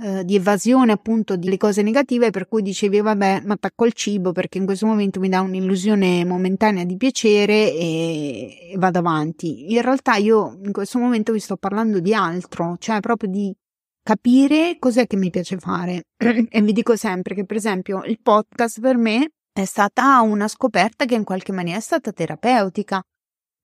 eh, 0.00 0.22
di, 0.22 0.34
evasione 0.34 0.92
appunto 0.92 1.38
delle 1.38 1.56
cose 1.56 1.80
negative, 1.80 2.28
per 2.28 2.46
cui 2.46 2.60
dicevi 2.60 3.00
vabbè, 3.00 3.40
mi 3.42 3.52
attacco 3.52 3.84
al 3.84 3.94
cibo 3.94 4.32
perché 4.32 4.58
in 4.58 4.66
questo 4.66 4.84
momento 4.84 5.18
mi 5.18 5.30
dà 5.30 5.40
un'illusione 5.40 6.26
momentanea 6.26 6.84
di 6.84 6.98
piacere 6.98 7.72
e, 7.72 8.72
e 8.72 8.74
vado 8.76 8.98
avanti. 8.98 9.72
In 9.72 9.80
realtà 9.80 10.16
io 10.16 10.58
in 10.62 10.72
questo 10.72 10.98
momento 10.98 11.32
vi 11.32 11.40
sto 11.40 11.56
parlando 11.56 11.98
di 11.98 12.12
altro, 12.12 12.76
cioè 12.78 13.00
proprio 13.00 13.30
di 13.30 13.54
capire 14.02 14.76
cos'è 14.78 15.06
che 15.06 15.16
mi 15.16 15.30
piace 15.30 15.56
fare. 15.56 16.02
e 16.20 16.60
vi 16.60 16.72
dico 16.72 16.96
sempre 16.96 17.34
che 17.34 17.46
per 17.46 17.56
esempio 17.56 18.02
il 18.04 18.20
podcast 18.20 18.80
per 18.80 18.98
me 18.98 19.30
è 19.54 19.64
stata 19.64 20.20
una 20.20 20.48
scoperta 20.48 21.06
che 21.06 21.14
in 21.14 21.24
qualche 21.24 21.52
maniera 21.52 21.78
è 21.78 21.82
stata 21.82 22.12
terapeutica 22.12 23.02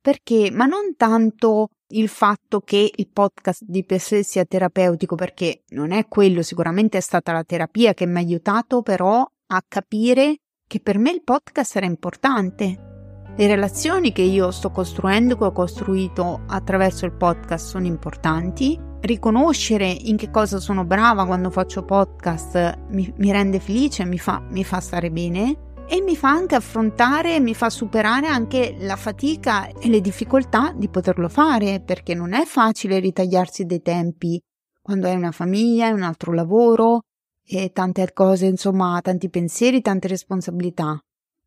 perché? 0.02 0.50
Ma 0.52 0.66
non 0.66 0.96
tanto 0.96 1.68
il 1.92 2.08
fatto 2.08 2.60
che 2.60 2.90
il 2.94 3.08
podcast 3.08 3.62
di 3.64 3.84
per 3.84 4.00
sé 4.00 4.22
sia 4.22 4.44
terapeutico, 4.44 5.14
perché 5.14 5.62
non 5.70 5.92
è 5.92 6.08
quello, 6.08 6.42
sicuramente 6.42 6.98
è 6.98 7.00
stata 7.00 7.32
la 7.32 7.44
terapia 7.44 7.94
che 7.94 8.04
mi 8.06 8.16
ha 8.16 8.18
aiutato 8.18 8.82
però 8.82 9.24
a 9.46 9.64
capire 9.66 10.38
che 10.66 10.80
per 10.80 10.98
me 10.98 11.12
il 11.12 11.22
podcast 11.22 11.76
era 11.76 11.86
importante. 11.86 12.90
Le 13.34 13.46
relazioni 13.46 14.12
che 14.12 14.22
io 14.22 14.50
sto 14.50 14.70
costruendo, 14.70 15.36
che 15.36 15.44
ho 15.44 15.52
costruito 15.52 16.42
attraverso 16.48 17.06
il 17.06 17.12
podcast, 17.12 17.66
sono 17.66 17.86
importanti. 17.86 18.78
Riconoscere 19.00 19.86
in 19.86 20.16
che 20.16 20.30
cosa 20.30 20.58
sono 20.58 20.84
brava 20.84 21.26
quando 21.26 21.50
faccio 21.50 21.84
podcast 21.84 22.86
mi, 22.88 23.12
mi 23.16 23.32
rende 23.32 23.58
felice, 23.58 24.04
mi 24.04 24.18
fa, 24.18 24.40
mi 24.50 24.64
fa 24.64 24.80
stare 24.80 25.10
bene 25.10 25.70
e 25.86 26.00
mi 26.00 26.16
fa 26.16 26.30
anche 26.30 26.54
affrontare, 26.54 27.40
mi 27.40 27.54
fa 27.54 27.70
superare 27.70 28.26
anche 28.26 28.76
la 28.80 28.96
fatica 28.96 29.68
e 29.68 29.88
le 29.88 30.00
difficoltà 30.00 30.72
di 30.76 30.88
poterlo 30.88 31.28
fare, 31.28 31.80
perché 31.80 32.14
non 32.14 32.32
è 32.32 32.44
facile 32.44 32.98
ritagliarsi 32.98 33.64
dei 33.64 33.82
tempi 33.82 34.40
quando 34.80 35.06
hai 35.06 35.14
una 35.14 35.32
famiglia, 35.32 35.88
un 35.92 36.02
altro 36.02 36.32
lavoro 36.32 37.02
e 37.44 37.70
tante 37.72 38.12
cose, 38.12 38.46
insomma, 38.46 39.00
tanti 39.02 39.28
pensieri, 39.30 39.80
tante 39.80 40.08
responsabilità. 40.08 41.00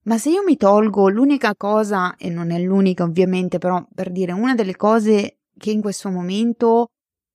Ma 0.04 0.17
se 0.17 0.30
io 0.30 0.43
mi 0.43 0.56
tolgo 0.56 1.10
l'unica 1.10 1.56
cosa, 1.56 2.15
e 2.15 2.30
non 2.30 2.52
è 2.52 2.60
l'unica 2.60 3.04
ovviamente, 3.04 3.58
però 3.58 3.86
per 3.93 4.12
dire 4.12 4.32
una 4.32 4.56
delle 4.56 4.76
cose 4.76 5.39
che 5.58 5.71
in 5.71 5.82
questo 5.82 6.10
momento, 6.10 6.89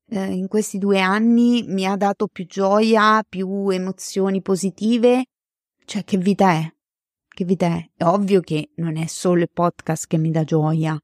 eh, 0.08 0.32
in 0.32 0.46
questi 0.46 0.78
due 0.78 1.00
anni, 1.00 1.64
mi 1.66 1.84
ha 1.84 1.96
dato 1.96 2.28
più 2.28 2.46
gioia, 2.46 3.24
più 3.28 3.68
emozioni 3.68 4.40
positive, 4.40 5.24
cioè 5.84 6.04
che 6.04 6.16
vita 6.16 6.52
è? 6.52 6.72
Vi 7.44 7.56
dà. 7.56 7.76
È 7.94 8.04
ovvio 8.04 8.40
che 8.40 8.70
non 8.76 8.96
è 8.96 9.06
solo 9.06 9.42
il 9.42 9.50
podcast 9.52 10.06
che 10.06 10.18
mi 10.18 10.30
dà 10.30 10.44
gioia, 10.44 10.98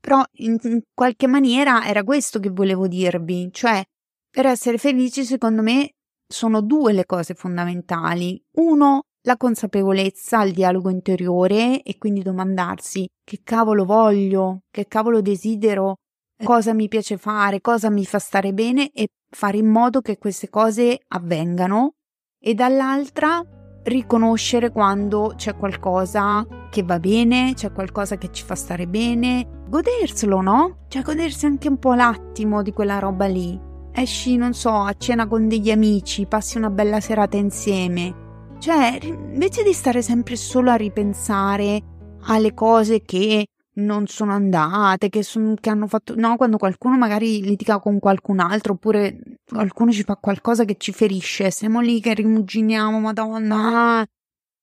però 0.00 0.22
in, 0.34 0.56
in 0.62 0.80
qualche 0.94 1.26
maniera 1.26 1.86
era 1.86 2.04
questo 2.04 2.38
che 2.38 2.50
volevo 2.50 2.86
dirvi, 2.86 3.48
cioè 3.52 3.82
per 4.30 4.46
essere 4.46 4.78
felici 4.78 5.24
secondo 5.24 5.62
me 5.62 5.92
sono 6.26 6.60
due 6.60 6.92
le 6.92 7.04
cose 7.04 7.34
fondamentali. 7.34 8.42
Uno, 8.56 9.02
la 9.22 9.36
consapevolezza, 9.36 10.42
il 10.42 10.52
dialogo 10.52 10.90
interiore 10.90 11.82
e 11.82 11.98
quindi 11.98 12.22
domandarsi 12.22 13.08
che 13.24 13.40
cavolo 13.42 13.84
voglio, 13.84 14.60
che 14.70 14.86
cavolo 14.86 15.20
desidero, 15.20 15.96
cosa 16.42 16.72
mi 16.72 16.88
piace 16.88 17.16
fare, 17.16 17.60
cosa 17.60 17.90
mi 17.90 18.04
fa 18.04 18.18
stare 18.18 18.52
bene? 18.52 18.90
e 18.92 19.08
fare 19.30 19.58
in 19.58 19.66
modo 19.66 20.00
che 20.00 20.18
queste 20.18 20.48
cose 20.48 21.00
avvengano. 21.08 21.94
E 22.40 22.54
dall'altra 22.54 23.42
riconoscere 23.88 24.70
quando 24.70 25.32
c'è 25.36 25.56
qualcosa 25.56 26.46
che 26.70 26.82
va 26.82 26.98
bene, 26.98 27.52
c'è 27.54 27.72
qualcosa 27.72 28.16
che 28.16 28.30
ci 28.30 28.44
fa 28.44 28.54
stare 28.54 28.86
bene, 28.86 29.64
goderselo, 29.68 30.40
no? 30.40 30.76
Cioè 30.88 31.02
godersi 31.02 31.46
anche 31.46 31.68
un 31.68 31.78
po' 31.78 31.94
l'attimo 31.94 32.62
di 32.62 32.72
quella 32.72 32.98
roba 32.98 33.26
lì. 33.26 33.58
Esci, 33.92 34.36
non 34.36 34.54
so, 34.54 34.70
a 34.70 34.94
cena 34.96 35.26
con 35.26 35.48
degli 35.48 35.70
amici, 35.70 36.26
passi 36.26 36.56
una 36.56 36.70
bella 36.70 37.00
serata 37.00 37.36
insieme. 37.36 38.26
Cioè, 38.58 38.98
invece 39.02 39.62
di 39.62 39.72
stare 39.72 40.02
sempre 40.02 40.36
solo 40.36 40.70
a 40.70 40.76
ripensare 40.76 41.80
alle 42.26 42.54
cose 42.54 43.02
che 43.02 43.46
non 43.78 44.06
sono 44.06 44.32
andate, 44.32 45.08
che, 45.08 45.22
son, 45.22 45.56
che 45.60 45.70
hanno 45.70 45.86
fatto... 45.86 46.14
No, 46.16 46.36
quando 46.36 46.56
qualcuno 46.56 46.96
magari 46.96 47.42
litiga 47.42 47.78
con 47.78 47.98
qualcun 47.98 48.40
altro 48.40 48.74
oppure 48.74 49.18
qualcuno 49.44 49.92
ci 49.92 50.04
fa 50.04 50.16
qualcosa 50.16 50.64
che 50.64 50.76
ci 50.78 50.92
ferisce, 50.92 51.50
siamo 51.50 51.80
lì 51.80 52.00
che 52.00 52.14
rimuginiamo, 52.14 52.98
madonna. 52.98 54.04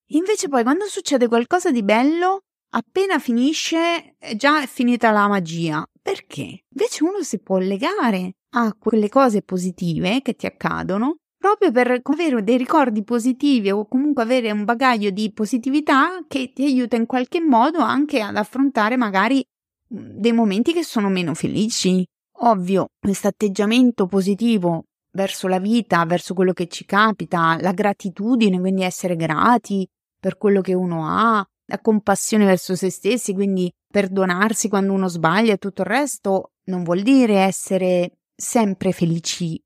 Invece 0.10 0.48
poi 0.50 0.64
quando 0.64 0.86
succede 0.86 1.28
qualcosa 1.28 1.72
di 1.72 1.84
bello, 1.84 2.44
appena 2.74 3.20
finisce, 3.20 4.16
già 4.36 4.62
è 4.62 4.68
finita 4.68 5.12
la 5.12 5.28
magia. 5.28 5.86
Perché? 6.02 6.66
Invece 6.70 7.04
uno 7.04 7.22
si 7.24 7.40
può 7.40 7.58
legare 7.58 8.36
a 8.56 8.74
quelle 8.78 9.10
cose 9.10 9.42
positive 9.42 10.22
che 10.22 10.36
ti 10.36 10.46
accadono 10.46 11.18
proprio 11.46 11.72
per 11.72 12.02
avere 12.02 12.44
dei 12.44 12.58
ricordi 12.58 13.04
positivi 13.04 13.70
o 13.70 13.86
comunque 13.86 14.24
avere 14.24 14.50
un 14.50 14.64
bagaglio 14.64 15.12
di 15.12 15.32
positività 15.32 16.24
che 16.28 16.52
ti 16.52 16.64
aiuta 16.66 16.96
in 16.96 17.06
qualche 17.06 17.40
modo 17.40 17.82
anche 17.82 18.20
ad 18.20 18.36
affrontare 18.36 18.98
magari 18.98 19.46
dei 19.88 20.32
momenti 20.32 20.74
che 20.74 20.84
sono 20.84 21.08
meno 21.08 21.36
felici. 21.36 22.04
Ovvio, 22.40 22.88
questo 23.00 23.28
atteggiamento 23.28 24.08
positivo 24.08 24.86
verso 25.12 25.48
la 25.48 25.60
vita, 25.60 26.04
verso 26.06 26.34
quello 26.34 26.52
che 26.52 26.68
ci 26.68 26.84
capita, 26.84 27.58
la 27.62 27.74
gratitudine, 27.74 28.60
quindi 28.60 28.82
essere 28.82 29.16
grati 29.16 29.88
per 30.20 30.38
quello 30.38 30.62
che 30.62 30.74
uno 30.74 31.06
ha, 31.08 31.46
la 31.68 31.80
compassione 31.80 32.46
verso 32.46 32.76
se 32.76 32.90
stessi, 32.90 33.36
quindi 33.36 33.72
perdonarsi 33.88 34.68
quando 34.68 34.94
uno 34.94 35.08
sbaglia 35.08 35.54
e 35.54 35.58
tutto 35.58 35.84
il 35.84 35.90
resto, 35.90 36.54
non 36.66 36.82
vuol 36.82 37.04
dire 37.04 37.36
essere 37.36 38.14
sempre 38.36 38.92
felici 38.92 39.62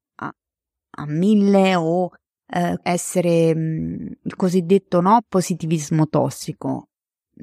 a 0.99 1.05
mille 1.07 1.75
o 1.75 2.12
eh, 2.51 2.77
essere 2.83 3.55
mh, 3.55 3.59
mm, 3.59 4.07
il 4.23 4.35
cosiddetto 4.35 5.01
no 5.01 5.21
positivismo 5.27 6.07
tossico. 6.07 6.89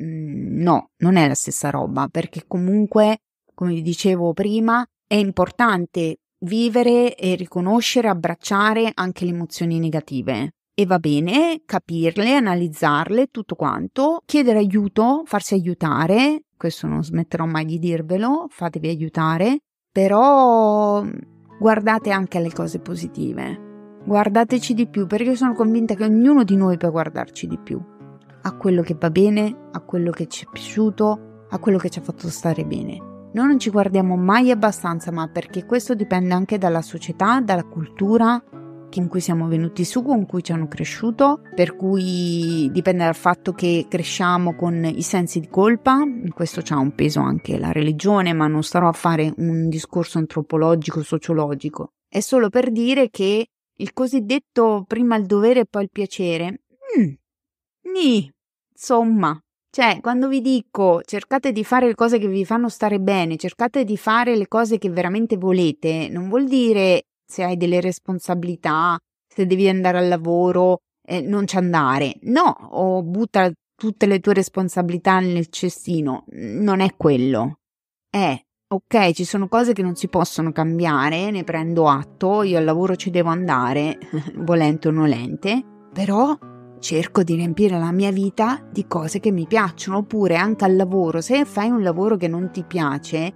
Mm, 0.01 0.61
no, 0.63 0.91
non 0.99 1.17
è 1.17 1.27
la 1.27 1.35
stessa 1.35 1.71
roba, 1.71 2.09
perché 2.09 2.45
comunque, 2.47 3.19
come 3.55 3.75
vi 3.75 3.83
dicevo 3.83 4.33
prima, 4.33 4.85
è 5.07 5.15
importante 5.15 6.19
vivere 6.41 7.15
e 7.15 7.35
riconoscere, 7.35 8.09
abbracciare 8.09 8.91
anche 8.95 9.25
le 9.25 9.31
emozioni 9.31 9.79
negative. 9.79 10.51
E 10.79 10.85
va 10.85 10.99
bene 10.99 11.63
capirle, 11.65 12.35
analizzarle, 12.35 13.29
tutto 13.29 13.55
quanto, 13.55 14.21
chiedere 14.27 14.59
aiuto, 14.59 15.23
farsi 15.25 15.55
aiutare, 15.55 16.43
questo 16.55 16.87
non 16.87 17.03
smetterò 17.03 17.47
mai 17.47 17.65
di 17.65 17.79
dirvelo, 17.79 18.47
fatevi 18.51 18.89
aiutare, 18.89 19.61
però 19.91 21.03
guardate 21.59 22.11
anche 22.11 22.39
alle 22.39 22.53
cose 22.53 22.79
positive. 22.79 23.65
Guardateci 24.05 24.75
di 24.75 24.87
più 24.87 25.07
perché 25.07 25.35
sono 25.35 25.55
convinta 25.55 25.95
che 25.95 26.05
ognuno 26.05 26.45
di 26.45 26.57
noi 26.57 26.77
può 26.77 26.91
guardarci 26.91 27.47
di 27.47 27.59
più. 27.59 27.81
A 28.43 28.57
quello 28.57 28.83
che 28.83 28.97
va 28.99 29.11
bene, 29.11 29.69
a 29.73 29.81
quello 29.81 30.11
che 30.11 30.29
ci 30.29 30.45
è 30.45 30.49
piaciuto, 30.51 31.47
a 31.51 31.59
quello 31.59 31.79
che 31.79 31.91
ci 31.91 31.99
ha 31.99 32.03
fatto 32.03 32.29
stare 32.29 32.65
bene. 32.65 33.15
Noi 33.33 33.47
non 33.47 33.59
ci 33.59 33.71
guardiamo 33.71 34.17
mai 34.17 34.51
abbastanza, 34.51 35.11
ma 35.11 35.29
perché 35.29 35.67
questo 35.67 35.95
dipende 35.95 36.33
anche 36.33 36.57
dalla 36.57 36.83
società, 36.83 37.41
dalla 37.41 37.65
cultura 37.65 38.43
in 38.99 39.09
cui 39.09 39.21
siamo 39.21 39.49
venuti 39.49 39.85
su, 39.85 40.03
con 40.03 40.27
cui 40.27 40.43
ci 40.43 40.53
hanno 40.53 40.69
cresciuto, 40.69 41.41
per 41.55 41.77
cui 41.77 42.69
dipende 42.73 43.05
dal 43.05 43.15
fatto 43.15 43.53
che 43.53 43.87
cresciamo 43.89 44.55
con 44.55 44.85
i 44.85 45.03
sensi 45.03 45.41
di 45.41 45.49
colpa, 45.49 45.99
questo 46.35 46.61
c'ha 46.63 46.77
un 46.77 46.95
peso 46.95 47.21
anche 47.21 47.59
la 47.59 47.73
religione, 47.73 48.33
ma 48.33 48.47
non 48.47 48.63
starò 48.63 48.89
a 48.89 48.93
fare 48.93 49.33
un 49.37 49.69
discorso 49.69 50.19
antropologico, 50.19 51.03
sociologico. 51.03 51.93
È 52.09 52.21
solo 52.21 52.49
per 52.49 52.71
dire 52.71 53.11
che 53.11 53.47
il 53.79 53.93
cosiddetto 53.93 54.85
prima 54.87 55.17
il 55.17 55.27
dovere 55.27 55.61
e 55.61 55.67
poi 55.67 55.83
il 55.83 55.91
piacere, 55.91 56.63
mm, 56.99 57.13
ni, 57.93 58.31
insomma, 58.73 59.39
cioè, 59.77 59.99
quando 60.01 60.29
vi 60.29 60.41
dico 60.41 61.03
cercate 61.05 61.53
di 61.53 61.63
fare 61.63 61.89
le 61.89 61.95
cose 61.95 62.19
che 62.19 62.29
vi 62.29 62.47
fanno 62.47 62.71
stare 62.71 62.99
bene, 62.99 63.37
cercate 63.37 63.85
di 63.85 63.99
fare 63.99 64.35
le 64.35 64.49
cose 64.49 64.79
che 64.79 64.89
veramente 64.89 65.37
volete, 65.37 66.09
non 66.11 66.31
vuol 66.31 66.47
dire 66.47 67.06
se 67.27 67.43
hai 67.43 67.57
delle 67.57 67.81
responsabilità, 67.81 68.99
se 69.27 69.47
devi 69.47 69.69
andare 69.69 69.99
al 69.99 70.09
lavoro, 70.09 70.79
eh, 71.07 71.21
non 71.21 71.47
ci 71.47 71.57
andare. 71.57 72.17
No, 72.23 72.57
o 72.71 73.03
butta 73.03 73.51
tutte 73.75 74.07
le 74.07 74.21
tue 74.21 74.35
responsabilità 74.35 75.21
nel 75.21 75.49
cestino. 75.49 76.25
Non 76.29 76.81
è 76.81 76.95
quello. 76.97 77.59
È 78.09 78.41
ok, 78.69 79.13
ci 79.13 79.25
sono 79.25 79.47
cose 79.47 79.73
che 79.73 79.83
non 79.83 79.95
si 79.95 80.09
possono 80.09 80.51
cambiare, 80.51 81.31
ne 81.31 81.45
prendo 81.45 81.89
atto, 81.89 82.43
io 82.43 82.59
al 82.59 82.65
lavoro 82.65 82.97
ci 82.97 83.11
devo 83.11 83.29
andare, 83.29 83.99
volente 84.39 84.89
o 84.89 84.91
nolente, 84.91 85.63
però 85.93 86.37
cerco 86.81 87.23
di 87.23 87.37
riempire 87.37 87.79
la 87.79 87.93
mia 87.93 88.11
vita 88.11 88.67
di 88.71 88.87
cose 88.87 89.21
che 89.21 89.31
mi 89.31 89.47
piacciono, 89.47 89.99
oppure 89.99 90.37
anche 90.37 90.65
al 90.65 90.75
lavoro, 90.75 91.21
se 91.21 91.45
fai 91.45 91.71
un 91.71 91.83
lavoro 91.83 92.17
che 92.17 92.27
non 92.27 92.51
ti 92.51 92.65
piace, 92.65 93.33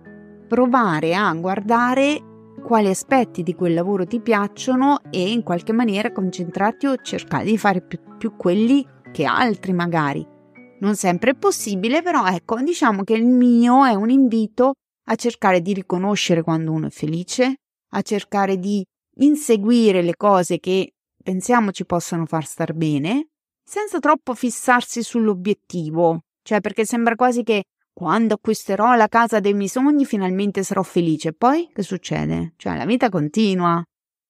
provare 0.48 1.14
a 1.14 1.32
guardare 1.34 2.29
quali 2.60 2.88
aspetti 2.88 3.42
di 3.42 3.54
quel 3.54 3.74
lavoro 3.74 4.06
ti 4.06 4.20
piacciono 4.20 5.00
e 5.10 5.30
in 5.30 5.42
qualche 5.42 5.72
maniera 5.72 6.12
concentrarti 6.12 6.86
o 6.86 6.96
cercare 6.96 7.44
di 7.44 7.58
fare 7.58 7.82
più, 7.82 7.98
più 8.18 8.36
quelli 8.36 8.86
che 9.12 9.24
altri 9.24 9.72
magari. 9.72 10.26
Non 10.80 10.96
sempre 10.96 11.32
è 11.32 11.34
possibile, 11.34 12.02
però 12.02 12.26
ecco, 12.26 12.60
diciamo 12.60 13.04
che 13.04 13.14
il 13.14 13.26
mio 13.26 13.84
è 13.84 13.94
un 13.94 14.10
invito 14.10 14.74
a 15.08 15.14
cercare 15.14 15.60
di 15.60 15.74
riconoscere 15.74 16.42
quando 16.42 16.72
uno 16.72 16.86
è 16.86 16.90
felice, 16.90 17.56
a 17.92 18.02
cercare 18.02 18.58
di 18.58 18.84
inseguire 19.16 20.02
le 20.02 20.16
cose 20.16 20.58
che 20.58 20.92
pensiamo 21.22 21.70
ci 21.72 21.84
possano 21.84 22.26
far 22.26 22.46
star 22.46 22.72
bene, 22.72 23.28
senza 23.62 23.98
troppo 23.98 24.34
fissarsi 24.34 25.02
sull'obiettivo, 25.02 26.20
cioè 26.42 26.60
perché 26.60 26.84
sembra 26.84 27.14
quasi 27.14 27.42
che 27.42 27.64
quando 27.92 28.34
acquisterò 28.34 28.94
la 28.94 29.08
casa 29.08 29.40
dei 29.40 29.54
miei 29.54 29.68
sogni 29.68 30.04
finalmente 30.04 30.62
sarò 30.62 30.82
felice. 30.82 31.32
Poi 31.32 31.70
che 31.72 31.82
succede? 31.82 32.54
Cioè 32.56 32.76
la 32.76 32.84
vita 32.84 33.08
continua 33.08 33.82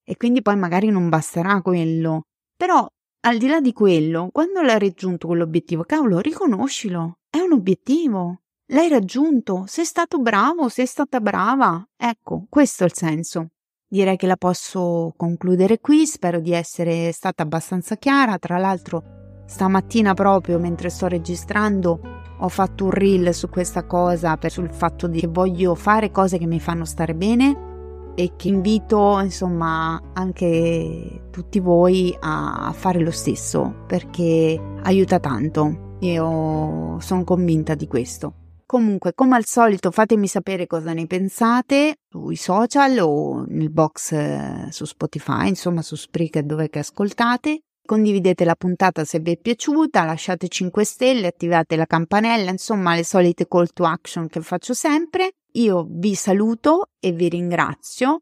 e 0.04 0.16
quindi 0.16 0.42
poi 0.42 0.56
magari 0.56 0.88
non 0.90 1.08
basterà 1.08 1.60
quello. 1.62 2.22
Però 2.56 2.86
al 3.22 3.36
di 3.36 3.46
là 3.46 3.60
di 3.60 3.72
quello, 3.72 4.30
quando 4.32 4.62
l'hai 4.62 4.78
raggiunto 4.78 5.26
quell'obiettivo, 5.26 5.84
cavolo, 5.84 6.20
riconoscilo. 6.20 7.18
È 7.28 7.38
un 7.38 7.52
obiettivo. 7.52 8.40
L'hai 8.72 8.88
raggiunto, 8.88 9.64
sei 9.66 9.84
stato 9.84 10.18
bravo, 10.18 10.68
sei 10.68 10.86
stata 10.86 11.20
brava. 11.20 11.86
Ecco, 11.96 12.46
questo 12.48 12.84
è 12.84 12.86
il 12.86 12.94
senso. 12.94 13.48
Direi 13.86 14.16
che 14.16 14.26
la 14.26 14.36
posso 14.36 15.12
concludere 15.16 15.80
qui, 15.80 16.06
spero 16.06 16.40
di 16.40 16.52
essere 16.52 17.12
stata 17.12 17.42
abbastanza 17.42 17.96
chiara. 17.96 18.38
Tra 18.38 18.56
l'altro, 18.56 19.44
stamattina 19.46 20.14
proprio 20.14 20.58
mentre 20.58 20.90
sto 20.90 21.06
registrando 21.06 22.19
ho 22.40 22.48
fatto 22.48 22.84
un 22.84 22.90
reel 22.90 23.34
su 23.34 23.48
questa 23.48 23.84
cosa, 23.84 24.36
per, 24.36 24.50
sul 24.50 24.70
fatto 24.72 25.06
di 25.06 25.20
che 25.20 25.26
voglio 25.26 25.74
fare 25.74 26.10
cose 26.10 26.38
che 26.38 26.46
mi 26.46 26.60
fanno 26.60 26.84
stare 26.84 27.14
bene 27.14 28.12
e 28.14 28.32
che 28.36 28.48
invito 28.48 29.18
insomma 29.20 30.00
anche 30.14 31.28
tutti 31.30 31.60
voi 31.60 32.14
a 32.18 32.72
fare 32.74 33.00
lo 33.00 33.10
stesso 33.10 33.84
perché 33.86 34.60
aiuta 34.82 35.18
tanto. 35.20 35.96
Io 36.00 36.98
sono 37.00 37.24
convinta 37.24 37.74
di 37.74 37.86
questo. 37.86 38.34
Comunque, 38.64 39.14
come 39.14 39.34
al 39.34 39.44
solito, 39.44 39.90
fatemi 39.90 40.28
sapere 40.28 40.66
cosa 40.66 40.92
ne 40.92 41.06
pensate 41.06 41.96
sui 42.08 42.36
social 42.36 42.98
o 43.00 43.44
nel 43.48 43.68
box 43.68 44.12
eh, 44.12 44.66
su 44.70 44.84
Spotify, 44.84 45.48
insomma 45.48 45.82
su 45.82 45.96
Spreaker 45.96 46.44
dove 46.44 46.70
che 46.70 46.78
ascoltate. 46.78 47.62
Condividete 47.90 48.44
la 48.44 48.54
puntata 48.54 49.04
se 49.04 49.18
vi 49.18 49.32
è 49.32 49.36
piaciuta, 49.36 50.04
lasciate 50.04 50.46
5 50.46 50.84
stelle, 50.84 51.26
attivate 51.26 51.74
la 51.74 51.86
campanella, 51.86 52.52
insomma 52.52 52.94
le 52.94 53.02
solite 53.02 53.48
call 53.48 53.66
to 53.72 53.82
action 53.82 54.28
che 54.28 54.40
faccio 54.42 54.74
sempre. 54.74 55.32
Io 55.54 55.88
vi 55.88 56.14
saluto 56.14 56.90
e 57.00 57.10
vi 57.10 57.28
ringrazio 57.28 58.20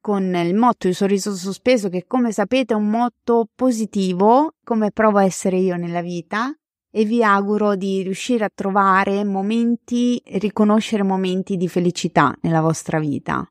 con 0.00 0.34
il 0.34 0.54
motto 0.54 0.88
di 0.88 0.94
sorriso 0.94 1.34
sospeso 1.34 1.90
che 1.90 2.06
come 2.06 2.32
sapete 2.32 2.72
è 2.72 2.76
un 2.78 2.88
motto 2.88 3.48
positivo, 3.54 4.54
come 4.64 4.92
provo 4.92 5.18
a 5.18 5.24
essere 5.24 5.58
io 5.58 5.76
nella 5.76 6.00
vita 6.00 6.50
e 6.90 7.04
vi 7.04 7.22
auguro 7.22 7.76
di 7.76 8.00
riuscire 8.00 8.44
a 8.46 8.50
trovare 8.54 9.24
momenti, 9.24 10.22
riconoscere 10.24 11.02
momenti 11.02 11.58
di 11.58 11.68
felicità 11.68 12.34
nella 12.40 12.62
vostra 12.62 12.98
vita, 12.98 13.46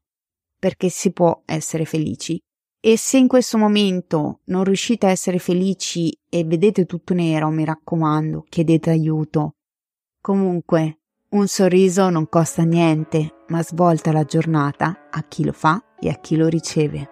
perché 0.57 0.89
si 0.89 1.11
può 1.11 1.43
essere 1.45 1.85
felici. 1.85 2.41
E 2.83 2.97
se 2.97 3.19
in 3.19 3.27
questo 3.27 3.59
momento 3.59 4.39
non 4.45 4.63
riuscite 4.63 5.05
a 5.05 5.11
essere 5.11 5.37
felici 5.37 6.17
e 6.27 6.43
vedete 6.43 6.87
tutto 6.87 7.13
nero, 7.13 7.49
mi 7.49 7.63
raccomando, 7.63 8.43
chiedete 8.49 8.89
aiuto. 8.89 9.57
Comunque, 10.19 11.01
un 11.29 11.47
sorriso 11.47 12.09
non 12.09 12.27
costa 12.27 12.63
niente, 12.63 13.43
ma 13.49 13.61
svolta 13.61 14.11
la 14.11 14.23
giornata 14.23 15.09
a 15.11 15.21
chi 15.27 15.45
lo 15.45 15.51
fa 15.51 15.93
e 15.99 16.09
a 16.09 16.15
chi 16.15 16.35
lo 16.35 16.47
riceve. 16.47 17.09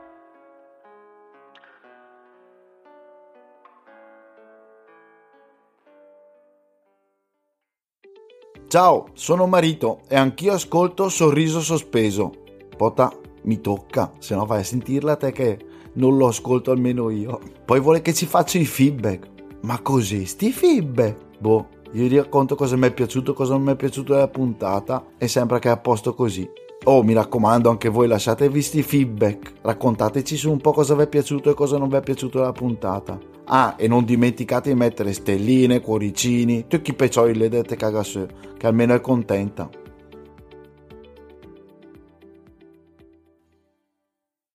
Ciao, 8.68 9.10
sono 9.14 9.46
Marito 9.46 10.02
e 10.08 10.16
anch'io 10.16 10.54
ascolto 10.54 11.10
Sorriso 11.10 11.62
Sospeso. 11.62 12.32
Pota, 12.76 13.12
mi 13.44 13.62
tocca, 13.62 14.12
se 14.20 14.36
no 14.36 14.46
vai 14.46 14.62
a 14.62 14.64
sentirla 14.64 15.16
te 15.16 15.32
che 15.32 15.60
non 15.94 16.18
lo 16.18 16.28
ascolto 16.28 16.72
almeno 16.72 17.10
io. 17.10 17.40
Poi 17.66 17.80
vuole 17.80 18.02
che 18.02 18.14
ci 18.14 18.26
faccia 18.26 18.58
i 18.58 18.66
feedback. 18.66 19.28
Ma 19.62 19.80
così, 19.82 20.26
sti 20.26 20.52
feedback? 20.52 21.18
Boh, 21.40 21.68
vi 21.92 22.16
racconto 22.16 22.56
cosa 22.56 22.76
mi 22.76 22.88
è 22.88 22.94
piaciuto, 22.94 23.34
cosa 23.34 23.54
non 23.54 23.64
mi 23.64 23.72
è 23.72 23.76
piaciuto 23.76 24.14
della 24.14 24.28
puntata 24.28 25.06
e 25.18 25.28
sembra 25.28 25.60
che 25.60 25.70
è 25.70 25.72
a 25.72 25.78
posto 25.78 26.14
così. 26.14 26.48
Oh, 26.86 27.04
mi 27.04 27.14
raccomando, 27.14 27.70
anche 27.70 27.90
voi 27.90 28.08
lasciatevi 28.08 28.62
sti 28.62 28.84
feedback. 28.84 29.54
Raccontateci 29.62 30.38
su 30.38 30.50
un 30.50 30.62
po' 30.62 30.72
cosa 30.72 30.96
vi 30.96 31.04
è 31.04 31.08
piaciuto 31.08 31.50
e 31.50 31.54
cosa 31.54 31.78
non 31.78 31.90
vi 31.90 31.96
è 31.96 32.02
piaciuto 32.02 32.38
della 32.38 32.54
puntata. 32.54 33.20
Ah, 33.46 33.76
e 33.78 33.88
non 33.88 34.06
dimenticate 34.06 34.70
di 34.70 34.76
mettere 34.76 35.12
stelline, 35.12 35.82
cuoricini, 35.82 36.68
tutti 36.68 36.92
i 36.92 36.94
peccioli 36.94 37.36
le 37.36 37.50
dette 37.50 37.76
cagasù, 37.76 38.26
che 38.56 38.68
almeno 38.68 38.94
è 38.94 39.02
contenta. 39.02 39.70